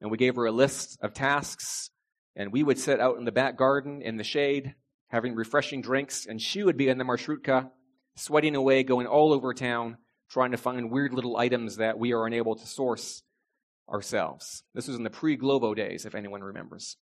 and 0.02 0.10
we 0.10 0.18
gave 0.18 0.36
her 0.36 0.46
a 0.46 0.52
list 0.52 0.98
of 1.02 1.14
tasks. 1.14 1.90
And 2.36 2.52
we 2.54 2.64
would 2.64 2.80
sit 2.80 3.00
out 3.00 3.18
in 3.18 3.26
the 3.26 3.32
back 3.32 3.58
garden 3.58 4.02
in 4.02 4.18
the 4.18 4.24
shade, 4.24 4.76
having 5.10 5.36
refreshing 5.36 5.82
drinks, 5.82 6.26
and 6.26 6.42
she 6.42 6.64
would 6.64 6.78
be 6.78 6.88
in 6.88 6.98
the 6.98 7.04
marshrutka, 7.04 7.70
sweating 8.16 8.56
away, 8.56 8.84
going 8.84 9.08
all 9.08 9.34
over 9.34 9.54
town, 9.54 9.98
trying 10.29 10.51
to 10.51 10.57
find 10.57 10.91
weird 10.91 11.13
little 11.13 11.38
items 11.38 11.77
that 11.77 11.98
we 11.98 12.13
are 12.13 12.25
unable 12.25 12.55
to 12.55 12.67
source 12.67 13.24
ourselves. 13.89 14.63
This 14.74 14.88
was 14.88 14.98
in 14.98 15.03
the 15.03 15.09
pre 15.09 15.38
Glovo 15.38 15.75
days, 15.75 16.05
if 16.05 16.15
anyone 16.15 16.43
remembers. 16.43 16.98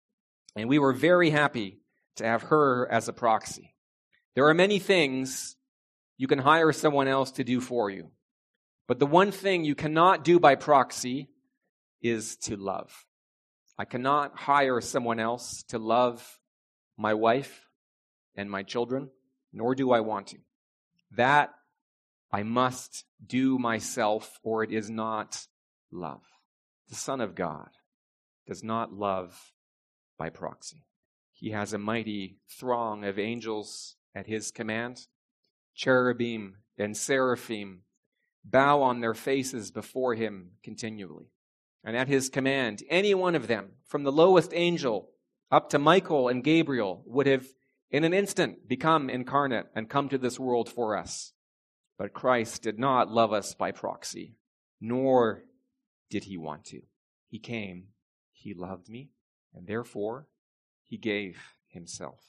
And 0.55 0.69
we 0.69 0.79
were 0.79 0.93
very 0.93 1.29
happy 1.29 1.79
to 2.15 2.25
have 2.25 2.43
her 2.43 2.89
as 2.91 3.07
a 3.07 3.13
proxy. 3.13 3.75
There 4.35 4.47
are 4.47 4.53
many 4.53 4.79
things 4.79 5.55
you 6.17 6.27
can 6.27 6.39
hire 6.39 6.71
someone 6.71 7.07
else 7.07 7.31
to 7.31 7.43
do 7.43 7.61
for 7.61 7.89
you. 7.89 8.11
But 8.87 8.99
the 8.99 9.05
one 9.05 9.31
thing 9.31 9.65
you 9.65 9.75
cannot 9.75 10.23
do 10.23 10.39
by 10.39 10.55
proxy 10.55 11.29
is 12.01 12.37
to 12.37 12.55
love. 12.55 13.05
I 13.77 13.85
cannot 13.85 14.35
hire 14.35 14.81
someone 14.81 15.19
else 15.19 15.63
to 15.69 15.77
love 15.77 16.39
my 16.97 17.13
wife 17.13 17.67
and 18.35 18.49
my 18.49 18.63
children, 18.63 19.09
nor 19.53 19.75
do 19.75 19.91
I 19.91 19.99
want 19.99 20.27
to. 20.27 20.37
That 21.11 21.53
I 22.31 22.43
must 22.43 23.05
do 23.25 23.57
myself, 23.57 24.39
or 24.43 24.63
it 24.63 24.71
is 24.71 24.89
not 24.89 25.47
love. 25.91 26.23
The 26.89 26.95
Son 26.95 27.21
of 27.21 27.35
God 27.35 27.69
does 28.45 28.63
not 28.63 28.93
love 28.93 29.53
by 30.17 30.29
proxy. 30.29 30.85
He 31.31 31.51
has 31.51 31.73
a 31.73 31.77
mighty 31.77 32.39
throng 32.49 33.03
of 33.03 33.19
angels 33.19 33.95
at 34.15 34.27
his 34.27 34.51
command. 34.51 35.07
Cherubim 35.75 36.57
and 36.77 36.97
seraphim 36.97 37.81
bow 38.43 38.81
on 38.81 39.01
their 39.01 39.13
faces 39.13 39.71
before 39.71 40.15
him 40.15 40.51
continually. 40.63 41.31
And 41.83 41.95
at 41.95 42.07
his 42.07 42.29
command, 42.29 42.83
any 42.89 43.13
one 43.13 43.35
of 43.35 43.47
them, 43.47 43.73
from 43.85 44.03
the 44.03 44.11
lowest 44.11 44.51
angel 44.53 45.09
up 45.51 45.69
to 45.69 45.79
Michael 45.79 46.27
and 46.27 46.43
Gabriel, 46.43 47.03
would 47.05 47.27
have 47.27 47.45
in 47.91 48.03
an 48.03 48.13
instant 48.13 48.67
become 48.67 49.09
incarnate 49.09 49.67
and 49.75 49.89
come 49.89 50.09
to 50.09 50.17
this 50.17 50.39
world 50.39 50.69
for 50.69 50.97
us. 50.97 51.33
But 51.97 52.13
Christ 52.13 52.61
did 52.61 52.77
not 52.77 53.11
love 53.11 53.33
us 53.33 53.53
by 53.53 53.71
proxy, 53.71 54.35
nor 54.79 55.43
did 56.09 56.25
he 56.25 56.37
want 56.37 56.65
to. 56.65 56.81
He 57.27 57.39
came, 57.39 57.87
he 58.31 58.53
loved 58.53 58.87
me, 58.87 59.09
and 59.53 59.67
therefore 59.67 60.27
he 60.83 60.97
gave 60.97 61.37
himself. 61.67 62.19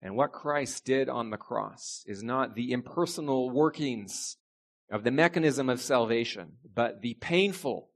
And 0.00 0.16
what 0.16 0.32
Christ 0.32 0.84
did 0.84 1.08
on 1.08 1.30
the 1.30 1.36
cross 1.36 2.04
is 2.06 2.22
not 2.22 2.54
the 2.54 2.72
impersonal 2.72 3.50
workings 3.50 4.36
of 4.90 5.04
the 5.04 5.10
mechanism 5.10 5.68
of 5.68 5.80
salvation, 5.80 6.52
but 6.74 7.02
the 7.02 7.14
painful, 7.14 7.90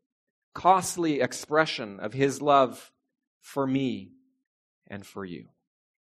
costly 0.53 1.21
expression 1.21 1.99
of 2.01 2.13
his 2.13 2.43
love 2.43 2.93
for 3.41 3.67
me 3.67 4.13
and 4.87 5.07
for 5.07 5.25
you. 5.25 5.47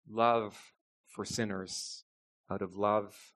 Love 0.08 0.74
for 1.06 1.24
sinners. 1.24 2.04
Out 2.50 2.60
of 2.60 2.76
love 2.76 3.33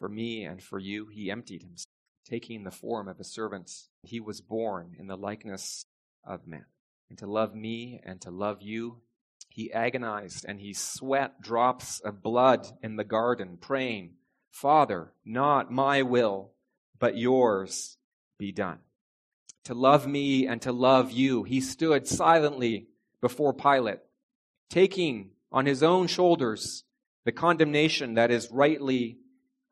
for 0.00 0.08
me 0.08 0.44
and 0.44 0.60
for 0.60 0.78
you, 0.78 1.06
he 1.06 1.30
emptied 1.30 1.62
himself, 1.62 1.92
taking 2.28 2.64
the 2.64 2.70
form 2.70 3.06
of 3.06 3.20
a 3.20 3.24
servant. 3.24 3.70
He 4.02 4.18
was 4.18 4.40
born 4.40 4.96
in 4.98 5.06
the 5.06 5.16
likeness 5.16 5.84
of 6.24 6.46
man. 6.46 6.64
And 7.10 7.18
to 7.18 7.26
love 7.26 7.54
me 7.54 8.00
and 8.02 8.20
to 8.22 8.30
love 8.30 8.62
you, 8.62 9.02
he 9.50 9.72
agonized 9.72 10.44
and 10.48 10.58
he 10.58 10.72
sweat 10.72 11.42
drops 11.42 12.00
of 12.00 12.22
blood 12.22 12.66
in 12.82 12.96
the 12.96 13.04
garden, 13.04 13.58
praying, 13.60 14.14
Father, 14.50 15.12
not 15.24 15.70
my 15.70 16.02
will, 16.02 16.52
but 16.98 17.18
yours 17.18 17.98
be 18.38 18.52
done. 18.52 18.78
To 19.64 19.74
love 19.74 20.06
me 20.06 20.46
and 20.46 20.62
to 20.62 20.72
love 20.72 21.12
you, 21.12 21.42
he 21.42 21.60
stood 21.60 22.08
silently 22.08 22.86
before 23.20 23.52
Pilate, 23.52 24.00
taking 24.70 25.32
on 25.52 25.66
his 25.66 25.82
own 25.82 26.06
shoulders 26.06 26.84
the 27.24 27.32
condemnation 27.32 28.14
that 28.14 28.30
is 28.30 28.50
rightly 28.50 29.18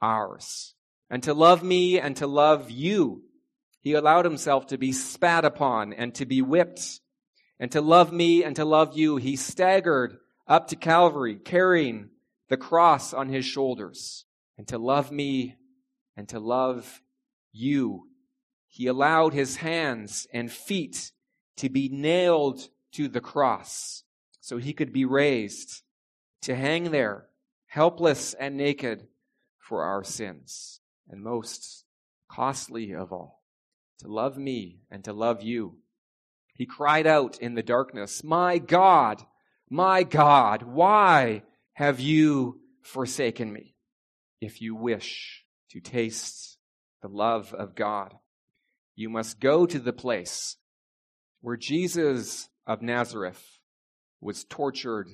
ours. 0.01 0.75
And 1.11 1.23
to 1.23 1.35
love 1.35 1.63
me 1.63 1.99
and 1.99 2.17
to 2.17 2.27
love 2.27 2.71
you, 2.71 3.23
he 3.81 3.95
allowed 3.95 4.25
himself 4.25 4.67
to 4.69 4.79
be 4.79 4.93
spat 4.93 5.45
upon 5.45 5.93
and 5.93 6.15
to 6.17 6.27
be 6.27 6.43
whipped. 6.43 7.01
And 7.59 7.73
to 7.73 7.81
love 7.81 8.13
me 8.13 8.45
and 8.45 8.55
to 8.57 8.65
love 8.65 8.97
you, 8.97 9.17
he 9.17 9.37
staggered 9.37 10.19
up 10.47 10.69
to 10.69 10.77
Calvary, 10.77 11.37
carrying 11.37 12.11
the 12.49 12.57
cross 12.57 13.13
on 13.13 13.29
his 13.29 13.45
shoulders. 13.45 14.25
And 14.57 14.69
to 14.69 14.79
love 14.79 15.11
me 15.11 15.57
and 16.17 16.29
to 16.31 16.41
love 16.41 17.01
you, 17.53 18.09
he 18.67 18.87
allowed 18.87 19.33
his 19.33 19.57
hands 19.57 20.27
and 20.33 20.51
feet 20.51 21.13
to 21.57 21.69
be 21.69 21.89
nailed 21.89 22.69
to 22.93 23.09
the 23.09 23.21
cross 23.21 24.05
so 24.41 24.59
he 24.59 24.73
could 24.73 24.93
be 24.93 25.05
raised 25.05 25.83
to 26.43 26.55
hang 26.55 26.91
there, 26.91 27.27
helpless 27.67 28.35
and 28.35 28.57
naked 28.57 29.07
for 29.69 29.85
our 29.85 30.03
sins. 30.03 30.81
And 31.09 31.23
most 31.23 31.85
costly 32.31 32.93
of 32.93 33.13
all, 33.13 33.43
to 34.01 34.09
love 34.09 34.39
me 34.39 34.81
and 34.91 35.05
to 35.05 35.13
love 35.13 35.43
you. 35.43 35.79
He 36.55 36.67
cried 36.67 37.07
out 37.07 37.39
in 37.39 37.55
the 37.55 37.63
darkness, 37.63 38.25
My 38.25 38.59
God, 38.59 39.25
my 39.71 40.03
God, 40.03 40.63
why 40.63 41.43
have 41.75 42.01
you 42.01 42.61
forsaken 42.83 43.53
me? 43.53 43.75
If 44.41 44.61
you 44.63 44.75
wish 44.75 45.45
to 45.71 45.81
taste 45.81 46.59
the 47.03 47.09
love 47.09 47.53
of 47.53 47.75
God, 47.75 48.15
you 48.97 49.09
must 49.09 49.41
go 49.41 49.67
to 49.67 49.79
the 49.79 49.93
place 49.93 50.57
where 51.41 51.57
Jesus 51.57 52.49
of 52.67 52.83
Nazareth 52.83 53.61
was 54.21 54.45
tortured 54.45 55.09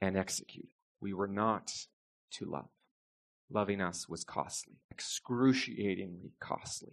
and 0.00 0.16
executed. 0.16 0.70
We 1.00 1.14
were 1.14 1.28
not 1.28 1.72
to 2.32 2.44
love 2.44 2.68
loving 3.50 3.80
us 3.80 4.08
was 4.08 4.24
costly, 4.24 4.74
excruciatingly 4.90 6.32
costly. 6.40 6.92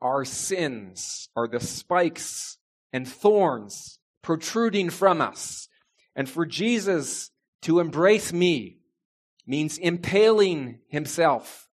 Our 0.00 0.24
sins 0.24 1.28
are 1.36 1.46
the 1.46 1.60
spikes 1.60 2.58
and 2.92 3.06
thorns 3.06 3.98
protruding 4.22 4.90
from 4.90 5.20
us. 5.20 5.68
And 6.16 6.28
for 6.28 6.46
Jesus 6.46 7.30
to 7.62 7.80
embrace 7.80 8.32
me 8.32 8.78
means 9.46 9.78
impaling 9.78 10.80
himself, 10.88 11.68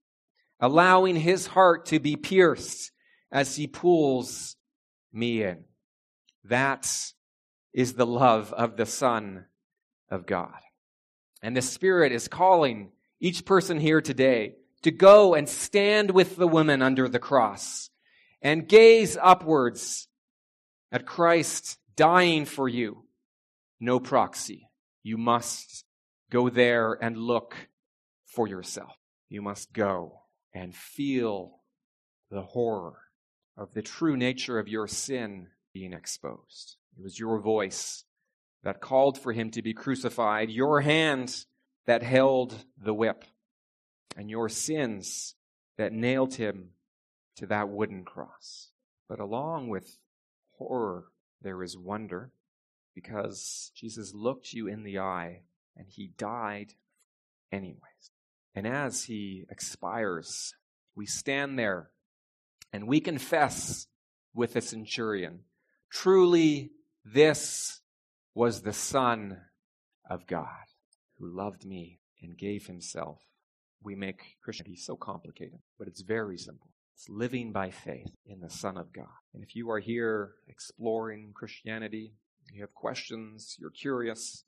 allowing 0.59 1.15
his 1.15 1.47
heart 1.47 1.85
to 1.87 1.99
be 1.99 2.15
pierced 2.15 2.91
as 3.31 3.55
he 3.55 3.67
pulls 3.67 4.55
me 5.11 5.43
in. 5.43 5.65
That 6.43 6.89
is 7.73 7.93
the 7.93 8.05
love 8.05 8.53
of 8.53 8.77
the 8.77 8.85
Son 8.85 9.45
of 10.09 10.25
God. 10.25 10.53
And 11.41 11.55
the 11.55 11.61
Spirit 11.61 12.11
is 12.11 12.27
calling 12.27 12.91
each 13.19 13.45
person 13.45 13.79
here 13.79 14.01
today 14.01 14.55
to 14.83 14.91
go 14.91 15.33
and 15.33 15.49
stand 15.49 16.11
with 16.11 16.35
the 16.35 16.47
woman 16.47 16.81
under 16.81 17.07
the 17.07 17.19
cross 17.19 17.89
and 18.41 18.67
gaze 18.67 19.17
upwards 19.21 20.07
at 20.91 21.05
Christ 21.05 21.77
dying 21.95 22.45
for 22.45 22.69
you. 22.69 23.05
No 23.79 23.99
proxy. 23.99 24.69
You 25.03 25.17
must 25.17 25.85
go 26.29 26.49
there 26.49 26.97
and 27.01 27.17
look 27.17 27.55
for 28.25 28.47
yourself. 28.47 28.95
You 29.29 29.41
must 29.41 29.73
go 29.73 30.21
and 30.53 30.75
feel 30.75 31.61
the 32.29 32.41
horror 32.41 32.97
of 33.57 33.73
the 33.73 33.81
true 33.81 34.17
nature 34.17 34.59
of 34.59 34.67
your 34.67 34.87
sin 34.87 35.47
being 35.73 35.93
exposed. 35.93 36.77
It 36.97 37.03
was 37.03 37.19
your 37.19 37.39
voice 37.39 38.03
that 38.63 38.81
called 38.81 39.17
for 39.17 39.33
him 39.33 39.51
to 39.51 39.61
be 39.61 39.73
crucified, 39.73 40.49
your 40.49 40.81
hand 40.81 41.45
that 41.85 42.03
held 42.03 42.65
the 42.77 42.93
whip, 42.93 43.25
and 44.17 44.29
your 44.29 44.49
sins 44.49 45.35
that 45.77 45.93
nailed 45.93 46.35
him 46.35 46.69
to 47.35 47.45
that 47.47 47.69
wooden 47.69 48.03
cross. 48.03 48.69
But 49.07 49.19
along 49.19 49.69
with 49.69 49.97
horror, 50.57 51.05
there 51.41 51.61
is 51.61 51.77
wonder 51.77 52.31
because 52.93 53.71
Jesus 53.75 54.13
looked 54.13 54.53
you 54.53 54.67
in 54.67 54.83
the 54.83 54.99
eye 54.99 55.41
and 55.75 55.87
he 55.87 56.11
died 56.17 56.73
anyways. 57.51 57.81
And 58.55 58.65
as 58.65 59.03
he 59.03 59.45
expires, 59.49 60.55
we 60.95 61.05
stand 61.05 61.59
there 61.59 61.89
and 62.71 62.87
we 62.87 63.01
confess 63.01 63.87
with 64.33 64.53
the 64.53 64.61
centurion, 64.61 65.41
truly 65.89 66.71
this 67.03 67.81
was 68.33 68.61
the 68.61 68.73
Son 68.73 69.41
of 70.09 70.25
God 70.25 70.47
who 71.17 71.35
loved 71.35 71.65
me 71.65 71.99
and 72.21 72.37
gave 72.37 72.67
himself. 72.67 73.21
We 73.83 73.95
make 73.95 74.37
Christianity 74.43 74.77
so 74.77 74.95
complicated, 74.95 75.59
but 75.77 75.87
it's 75.87 76.01
very 76.01 76.37
simple. 76.37 76.69
It's 76.95 77.09
living 77.09 77.51
by 77.51 77.71
faith 77.71 78.11
in 78.25 78.39
the 78.39 78.49
Son 78.49 78.77
of 78.77 78.93
God. 78.93 79.07
And 79.33 79.43
if 79.43 79.55
you 79.55 79.69
are 79.69 79.79
here 79.79 80.35
exploring 80.47 81.33
Christianity, 81.35 82.13
you 82.51 82.61
have 82.61 82.73
questions, 82.73 83.55
you're 83.59 83.69
curious, 83.69 84.43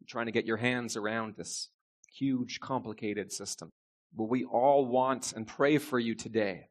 you're 0.00 0.06
trying 0.08 0.26
to 0.26 0.32
get 0.32 0.46
your 0.46 0.56
hands 0.56 0.96
around 0.96 1.34
this 1.36 1.68
huge, 2.12 2.60
complicated 2.60 3.32
system, 3.32 3.70
what 4.14 4.28
we 4.28 4.44
all 4.44 4.86
want 4.86 5.32
and 5.32 5.46
pray 5.46 5.78
for 5.78 5.98
you 5.98 6.14
today 6.14 6.68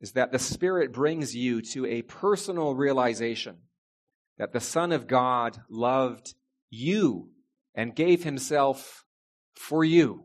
is 0.00 0.12
that 0.12 0.30
the 0.30 0.38
Spirit 0.38 0.92
brings 0.92 1.34
you 1.34 1.60
to 1.60 1.84
a 1.86 2.02
personal 2.02 2.74
realization 2.74 3.56
that 4.38 4.52
the 4.52 4.60
Son 4.60 4.92
of 4.92 5.08
God 5.08 5.60
loved 5.68 6.34
you 6.70 7.30
and 7.74 7.94
gave 7.94 8.24
himself 8.24 9.04
for 9.54 9.84
you, 9.84 10.24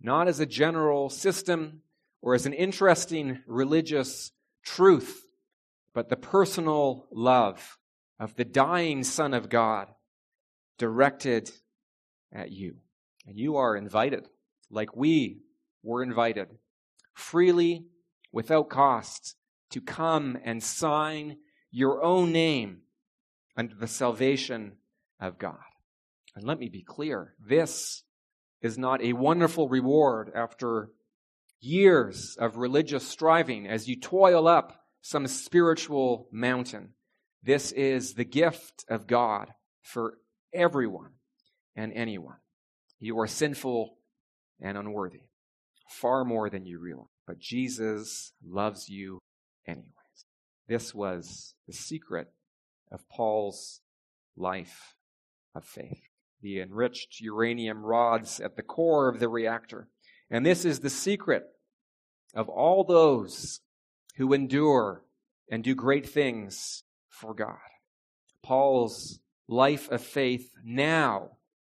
not 0.00 0.28
as 0.28 0.40
a 0.40 0.46
general 0.46 1.10
system 1.10 1.82
or 2.20 2.34
as 2.34 2.46
an 2.46 2.52
interesting 2.52 3.40
religious 3.46 4.32
truth, 4.64 5.22
but 5.94 6.08
the 6.08 6.16
personal 6.16 7.06
love 7.10 7.78
of 8.18 8.34
the 8.36 8.44
dying 8.44 9.02
Son 9.04 9.34
of 9.34 9.48
God 9.48 9.88
directed 10.78 11.50
at 12.32 12.50
you. 12.50 12.76
And 13.26 13.38
you 13.38 13.56
are 13.56 13.76
invited, 13.76 14.26
like 14.70 14.96
we 14.96 15.42
were 15.82 16.02
invited, 16.02 16.48
freely, 17.14 17.86
without 18.32 18.68
cost, 18.68 19.36
to 19.70 19.80
come 19.80 20.38
and 20.44 20.62
sign 20.62 21.36
your 21.70 22.02
own 22.02 22.32
name 22.32 22.82
under 23.56 23.74
the 23.74 23.86
salvation 23.86 24.72
of 25.20 25.38
God. 25.38 25.58
And 26.34 26.44
let 26.44 26.58
me 26.58 26.68
be 26.68 26.82
clear 26.82 27.34
this 27.44 28.02
is 28.60 28.78
not 28.78 29.02
a 29.02 29.12
wonderful 29.12 29.68
reward 29.68 30.30
after 30.34 30.90
years 31.60 32.36
of 32.38 32.56
religious 32.56 33.06
striving 33.06 33.66
as 33.66 33.88
you 33.88 33.98
toil 33.98 34.46
up 34.46 34.84
some 35.00 35.26
spiritual 35.26 36.28
mountain. 36.32 36.90
This 37.42 37.72
is 37.72 38.14
the 38.14 38.24
gift 38.24 38.84
of 38.88 39.06
God 39.06 39.52
for 39.82 40.18
everyone 40.52 41.12
and 41.76 41.92
anyone. 41.92 42.36
You 42.98 43.18
are 43.20 43.26
sinful 43.26 43.96
and 44.60 44.76
unworthy, 44.76 45.22
far 45.88 46.24
more 46.24 46.50
than 46.50 46.66
you 46.66 46.80
realize. 46.80 47.06
But 47.26 47.38
Jesus 47.38 48.32
loves 48.44 48.88
you 48.88 49.20
anyways. 49.66 49.84
This 50.66 50.94
was 50.94 51.54
the 51.66 51.72
secret 51.72 52.28
of 52.90 53.08
Paul's 53.08 53.80
life 54.36 54.96
of 55.54 55.64
faith. 55.64 56.07
The 56.40 56.60
enriched 56.60 57.20
uranium 57.20 57.84
rods 57.84 58.40
at 58.40 58.56
the 58.56 58.62
core 58.62 59.08
of 59.08 59.18
the 59.18 59.28
reactor. 59.28 59.88
And 60.30 60.44
this 60.44 60.64
is 60.64 60.80
the 60.80 60.90
secret 60.90 61.44
of 62.34 62.48
all 62.48 62.84
those 62.84 63.60
who 64.16 64.32
endure 64.32 65.04
and 65.50 65.64
do 65.64 65.74
great 65.74 66.08
things 66.08 66.84
for 67.08 67.34
God. 67.34 67.56
Paul's 68.42 69.20
life 69.48 69.90
of 69.90 70.02
faith 70.02 70.52
now 70.64 71.30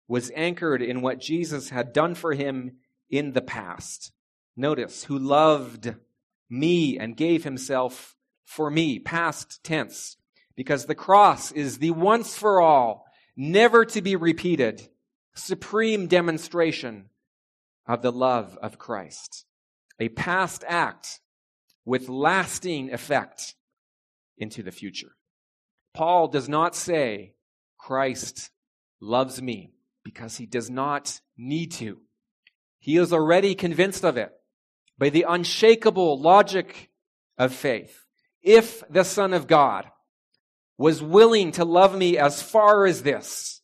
was 0.07 0.31
anchored 0.35 0.81
in 0.81 1.01
what 1.01 1.19
Jesus 1.19 1.69
had 1.69 1.93
done 1.93 2.15
for 2.15 2.33
him 2.33 2.77
in 3.09 3.33
the 3.33 3.41
past. 3.41 4.11
Notice, 4.55 5.05
who 5.05 5.17
loved 5.17 5.95
me 6.49 6.97
and 6.97 7.17
gave 7.17 7.43
himself 7.43 8.15
for 8.45 8.69
me, 8.69 8.99
past 8.99 9.63
tense, 9.63 10.17
because 10.55 10.85
the 10.85 10.95
cross 10.95 11.51
is 11.51 11.79
the 11.79 11.91
once 11.91 12.37
for 12.37 12.61
all, 12.61 13.02
never 13.35 13.85
to 13.85 14.01
be 14.01 14.15
repeated, 14.15 14.87
supreme 15.33 16.07
demonstration 16.07 17.09
of 17.87 18.01
the 18.01 18.11
love 18.11 18.57
of 18.61 18.77
Christ. 18.77 19.45
A 19.99 20.09
past 20.09 20.63
act 20.67 21.19
with 21.85 22.09
lasting 22.09 22.93
effect 22.93 23.55
into 24.37 24.63
the 24.63 24.71
future. 24.71 25.15
Paul 25.93 26.27
does 26.27 26.49
not 26.49 26.75
say, 26.75 27.33
Christ 27.77 28.49
loves 28.99 29.41
me 29.41 29.73
because 30.03 30.37
he 30.37 30.45
does 30.45 30.69
not 30.69 31.19
need 31.37 31.71
to. 31.73 31.99
He 32.79 32.97
is 32.97 33.13
already 33.13 33.55
convinced 33.55 34.03
of 34.03 34.17
it 34.17 34.31
by 34.97 35.09
the 35.09 35.25
unshakable 35.27 36.19
logic 36.19 36.89
of 37.37 37.53
faith. 37.53 38.05
If 38.41 38.83
the 38.89 39.03
Son 39.03 39.33
of 39.33 39.47
God 39.47 39.85
was 40.83 41.01
willing 41.01 41.53
to 41.53 41.63
love 41.63 41.95
me 41.95 42.17
as 42.17 42.41
far 42.41 42.85
as 42.85 43.03
this, 43.03 43.61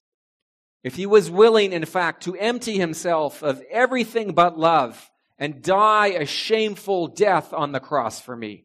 if 0.86 0.96
he 0.96 1.06
was 1.06 1.30
willing, 1.30 1.74
in 1.74 1.84
fact, 1.84 2.24
to 2.24 2.34
empty 2.38 2.80
himself 2.80 3.44
of 3.44 3.62
everything 3.70 4.32
but 4.32 4.58
love 4.58 5.12
and 5.38 5.62
die 5.62 6.08
a 6.08 6.26
shameful 6.26 7.08
death 7.08 7.52
on 7.52 7.74
the 7.74 7.80
cross 7.82 8.22
for 8.22 8.38
me, 8.38 8.64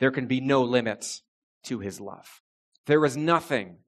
there 0.00 0.10
can 0.10 0.26
be 0.26 0.38
no 0.38 0.64
limits 0.64 1.22
to 1.62 1.78
his 1.78 1.98
love. 1.98 2.42
There 2.84 3.06
is 3.06 3.16
nothing 3.16 3.78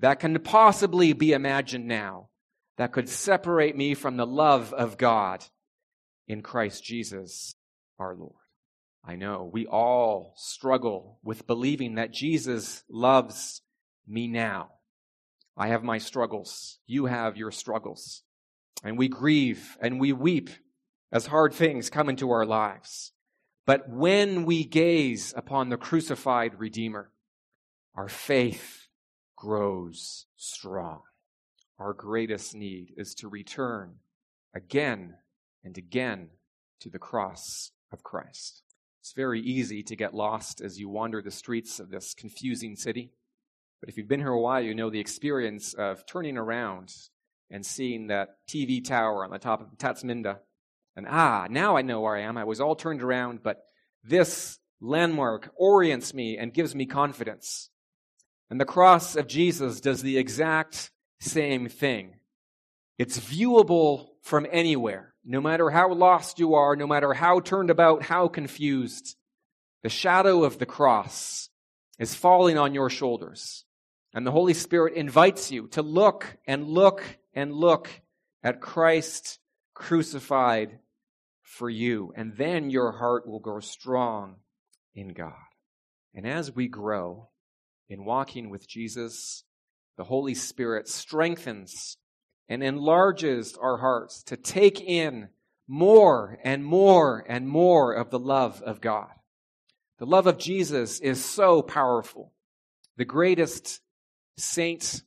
that 0.00 0.18
can 0.18 0.36
possibly 0.40 1.12
be 1.12 1.32
imagined 1.32 1.86
now 1.86 2.30
that 2.76 2.90
could 2.90 3.08
separate 3.08 3.76
me 3.76 3.94
from 3.94 4.16
the 4.16 4.26
love 4.26 4.72
of 4.72 4.98
God 4.98 5.44
in 6.26 6.42
Christ 6.42 6.82
Jesus 6.82 7.54
our 8.00 8.16
Lord. 8.16 8.41
I 9.04 9.16
know 9.16 9.50
we 9.52 9.66
all 9.66 10.34
struggle 10.36 11.18
with 11.24 11.46
believing 11.46 11.96
that 11.96 12.12
Jesus 12.12 12.84
loves 12.88 13.62
me 14.06 14.28
now. 14.28 14.70
I 15.56 15.68
have 15.68 15.82
my 15.82 15.98
struggles. 15.98 16.78
You 16.86 17.06
have 17.06 17.36
your 17.36 17.50
struggles. 17.50 18.22
And 18.84 18.96
we 18.96 19.08
grieve 19.08 19.76
and 19.80 20.00
we 20.00 20.12
weep 20.12 20.50
as 21.10 21.26
hard 21.26 21.52
things 21.52 21.90
come 21.90 22.08
into 22.08 22.30
our 22.30 22.46
lives. 22.46 23.12
But 23.66 23.88
when 23.88 24.44
we 24.44 24.64
gaze 24.64 25.34
upon 25.36 25.68
the 25.68 25.76
crucified 25.76 26.58
Redeemer, 26.58 27.10
our 27.94 28.08
faith 28.08 28.88
grows 29.36 30.26
strong. 30.36 31.02
Our 31.78 31.92
greatest 31.92 32.54
need 32.54 32.94
is 32.96 33.14
to 33.16 33.28
return 33.28 33.96
again 34.54 35.16
and 35.64 35.76
again 35.76 36.30
to 36.80 36.88
the 36.88 36.98
cross 36.98 37.72
of 37.92 38.02
Christ. 38.02 38.62
It's 39.02 39.14
very 39.14 39.40
easy 39.40 39.82
to 39.82 39.96
get 39.96 40.14
lost 40.14 40.60
as 40.60 40.78
you 40.78 40.88
wander 40.88 41.20
the 41.20 41.32
streets 41.32 41.80
of 41.80 41.90
this 41.90 42.14
confusing 42.14 42.76
city. 42.76 43.10
But 43.80 43.88
if 43.88 43.96
you've 43.96 44.06
been 44.06 44.20
here 44.20 44.28
a 44.28 44.40
while, 44.40 44.62
you 44.62 44.76
know 44.76 44.90
the 44.90 45.00
experience 45.00 45.74
of 45.74 46.06
turning 46.06 46.38
around 46.38 46.94
and 47.50 47.66
seeing 47.66 48.06
that 48.06 48.36
TV 48.48 48.82
tower 48.82 49.24
on 49.24 49.32
the 49.32 49.40
top 49.40 49.60
of 49.60 49.76
Tatsminda. 49.76 50.38
And 50.94 51.08
ah, 51.10 51.48
now 51.50 51.76
I 51.76 51.82
know 51.82 52.00
where 52.00 52.14
I 52.14 52.20
am. 52.20 52.38
I 52.38 52.44
was 52.44 52.60
all 52.60 52.76
turned 52.76 53.02
around, 53.02 53.42
but 53.42 53.64
this 54.04 54.60
landmark 54.80 55.50
orients 55.56 56.14
me 56.14 56.38
and 56.38 56.54
gives 56.54 56.72
me 56.72 56.86
confidence. 56.86 57.70
And 58.50 58.60
the 58.60 58.64
cross 58.64 59.16
of 59.16 59.26
Jesus 59.26 59.80
does 59.80 60.02
the 60.02 60.16
exact 60.16 60.92
same 61.18 61.68
thing. 61.68 62.20
It's 62.98 63.18
viewable 63.18 64.10
from 64.22 64.46
anywhere, 64.50 65.14
no 65.24 65.40
matter 65.40 65.68
how 65.68 65.92
lost 65.92 66.38
you 66.38 66.54
are, 66.54 66.74
no 66.76 66.86
matter 66.86 67.12
how 67.12 67.40
turned 67.40 67.70
about, 67.70 68.02
how 68.02 68.28
confused. 68.28 69.16
The 69.82 69.88
shadow 69.88 70.44
of 70.44 70.58
the 70.58 70.66
cross 70.66 71.50
is 71.98 72.14
falling 72.14 72.56
on 72.56 72.72
your 72.72 72.88
shoulders. 72.88 73.64
And 74.14 74.26
the 74.26 74.30
Holy 74.30 74.54
Spirit 74.54 74.94
invites 74.94 75.50
you 75.50 75.68
to 75.68 75.82
look 75.82 76.36
and 76.46 76.68
look 76.68 77.02
and 77.34 77.52
look 77.52 77.88
at 78.42 78.60
Christ 78.60 79.38
crucified 79.74 80.78
for 81.42 81.68
you. 81.68 82.12
And 82.16 82.36
then 82.36 82.70
your 82.70 82.92
heart 82.92 83.26
will 83.26 83.40
grow 83.40 83.60
strong 83.60 84.36
in 84.94 85.08
God. 85.08 85.32
And 86.14 86.26
as 86.26 86.54
we 86.54 86.68
grow 86.68 87.30
in 87.88 88.04
walking 88.04 88.50
with 88.50 88.68
Jesus, 88.68 89.44
the 89.96 90.04
Holy 90.04 90.34
Spirit 90.34 90.88
strengthens 90.88 91.96
and 92.48 92.62
enlarges 92.62 93.56
our 93.56 93.78
hearts 93.78 94.22
to 94.24 94.36
take 94.36 94.80
in 94.80 95.28
more 95.68 96.38
and 96.44 96.64
more 96.64 97.24
and 97.28 97.48
more 97.48 97.92
of 97.92 98.10
the 98.10 98.18
love 98.18 98.62
of 98.62 98.80
God. 98.80 99.10
The 99.98 100.06
love 100.06 100.26
of 100.26 100.38
Jesus 100.38 101.00
is 101.00 101.24
so 101.24 101.62
powerful. 101.62 102.32
The 102.96 103.04
greatest 103.04 103.80
saint, 104.36 105.02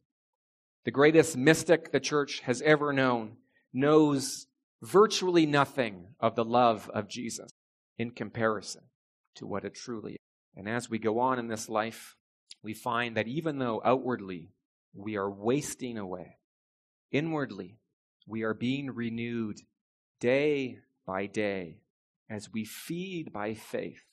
the 0.85 0.91
greatest 0.91 1.35
mystic 1.35 1.91
the 1.91 1.99
church 1.99 2.39
has 2.41 2.61
ever 2.61 2.93
known, 2.93 3.37
knows 3.73 4.47
virtually 4.81 5.45
nothing 5.45 6.07
of 6.19 6.35
the 6.35 6.45
love 6.45 6.89
of 6.93 7.09
Jesus 7.09 7.51
in 7.97 8.11
comparison 8.11 8.83
to 9.35 9.45
what 9.45 9.65
it 9.65 9.75
truly 9.75 10.13
is. 10.13 10.17
And 10.55 10.69
as 10.69 10.89
we 10.89 10.97
go 10.99 11.19
on 11.19 11.39
in 11.39 11.47
this 11.47 11.67
life, 11.67 12.15
we 12.63 12.73
find 12.73 13.17
that 13.17 13.27
even 13.27 13.59
though 13.59 13.81
outwardly 13.83 14.51
we 14.93 15.17
are 15.17 15.29
wasting 15.29 15.97
away. 15.97 16.37
Inwardly, 17.15 17.77
we 18.27 18.43
are 18.43 18.53
being 18.53 18.91
renewed 18.91 19.61
day 20.19 20.79
by 21.07 21.27
day 21.27 21.77
as 22.29 22.51
we 22.51 22.65
feed 22.65 23.31
by 23.31 23.53
faith 23.53 24.03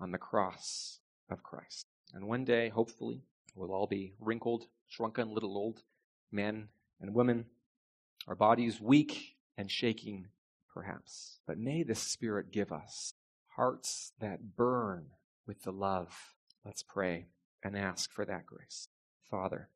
on 0.00 0.10
the 0.10 0.18
cross 0.18 0.98
of 1.30 1.44
Christ. 1.44 1.86
And 2.12 2.26
one 2.26 2.44
day, 2.44 2.68
hopefully, 2.68 3.22
we'll 3.54 3.70
all 3.70 3.86
be 3.86 4.14
wrinkled, 4.18 4.64
shrunken 4.88 5.32
little 5.32 5.56
old 5.56 5.84
men 6.32 6.70
and 7.00 7.14
women, 7.14 7.44
our 8.26 8.34
bodies 8.34 8.80
weak 8.80 9.36
and 9.56 9.70
shaking, 9.70 10.26
perhaps. 10.74 11.38
But 11.46 11.56
may 11.56 11.84
the 11.84 11.94
Spirit 11.94 12.50
give 12.50 12.72
us 12.72 13.14
hearts 13.54 14.10
that 14.18 14.56
burn 14.56 15.10
with 15.46 15.62
the 15.62 15.70
love. 15.70 16.34
Let's 16.64 16.82
pray 16.82 17.28
and 17.62 17.78
ask 17.78 18.10
for 18.10 18.24
that 18.24 18.44
grace. 18.44 18.88
Father, 19.30 19.68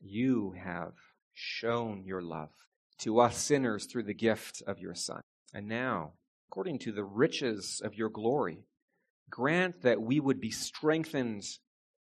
you 0.00 0.52
have 0.52 0.94
shown 1.34 2.04
your 2.04 2.22
love 2.22 2.50
to 2.98 3.20
us 3.20 3.36
sinners 3.36 3.86
through 3.86 4.04
the 4.04 4.14
gift 4.14 4.62
of 4.66 4.78
your 4.78 4.94
Son. 4.94 5.20
And 5.52 5.68
now, 5.68 6.12
according 6.48 6.78
to 6.80 6.92
the 6.92 7.04
riches 7.04 7.80
of 7.84 7.94
your 7.94 8.08
glory, 8.08 8.64
grant 9.30 9.82
that 9.82 10.00
we 10.00 10.20
would 10.20 10.40
be 10.40 10.50
strengthened 10.50 11.44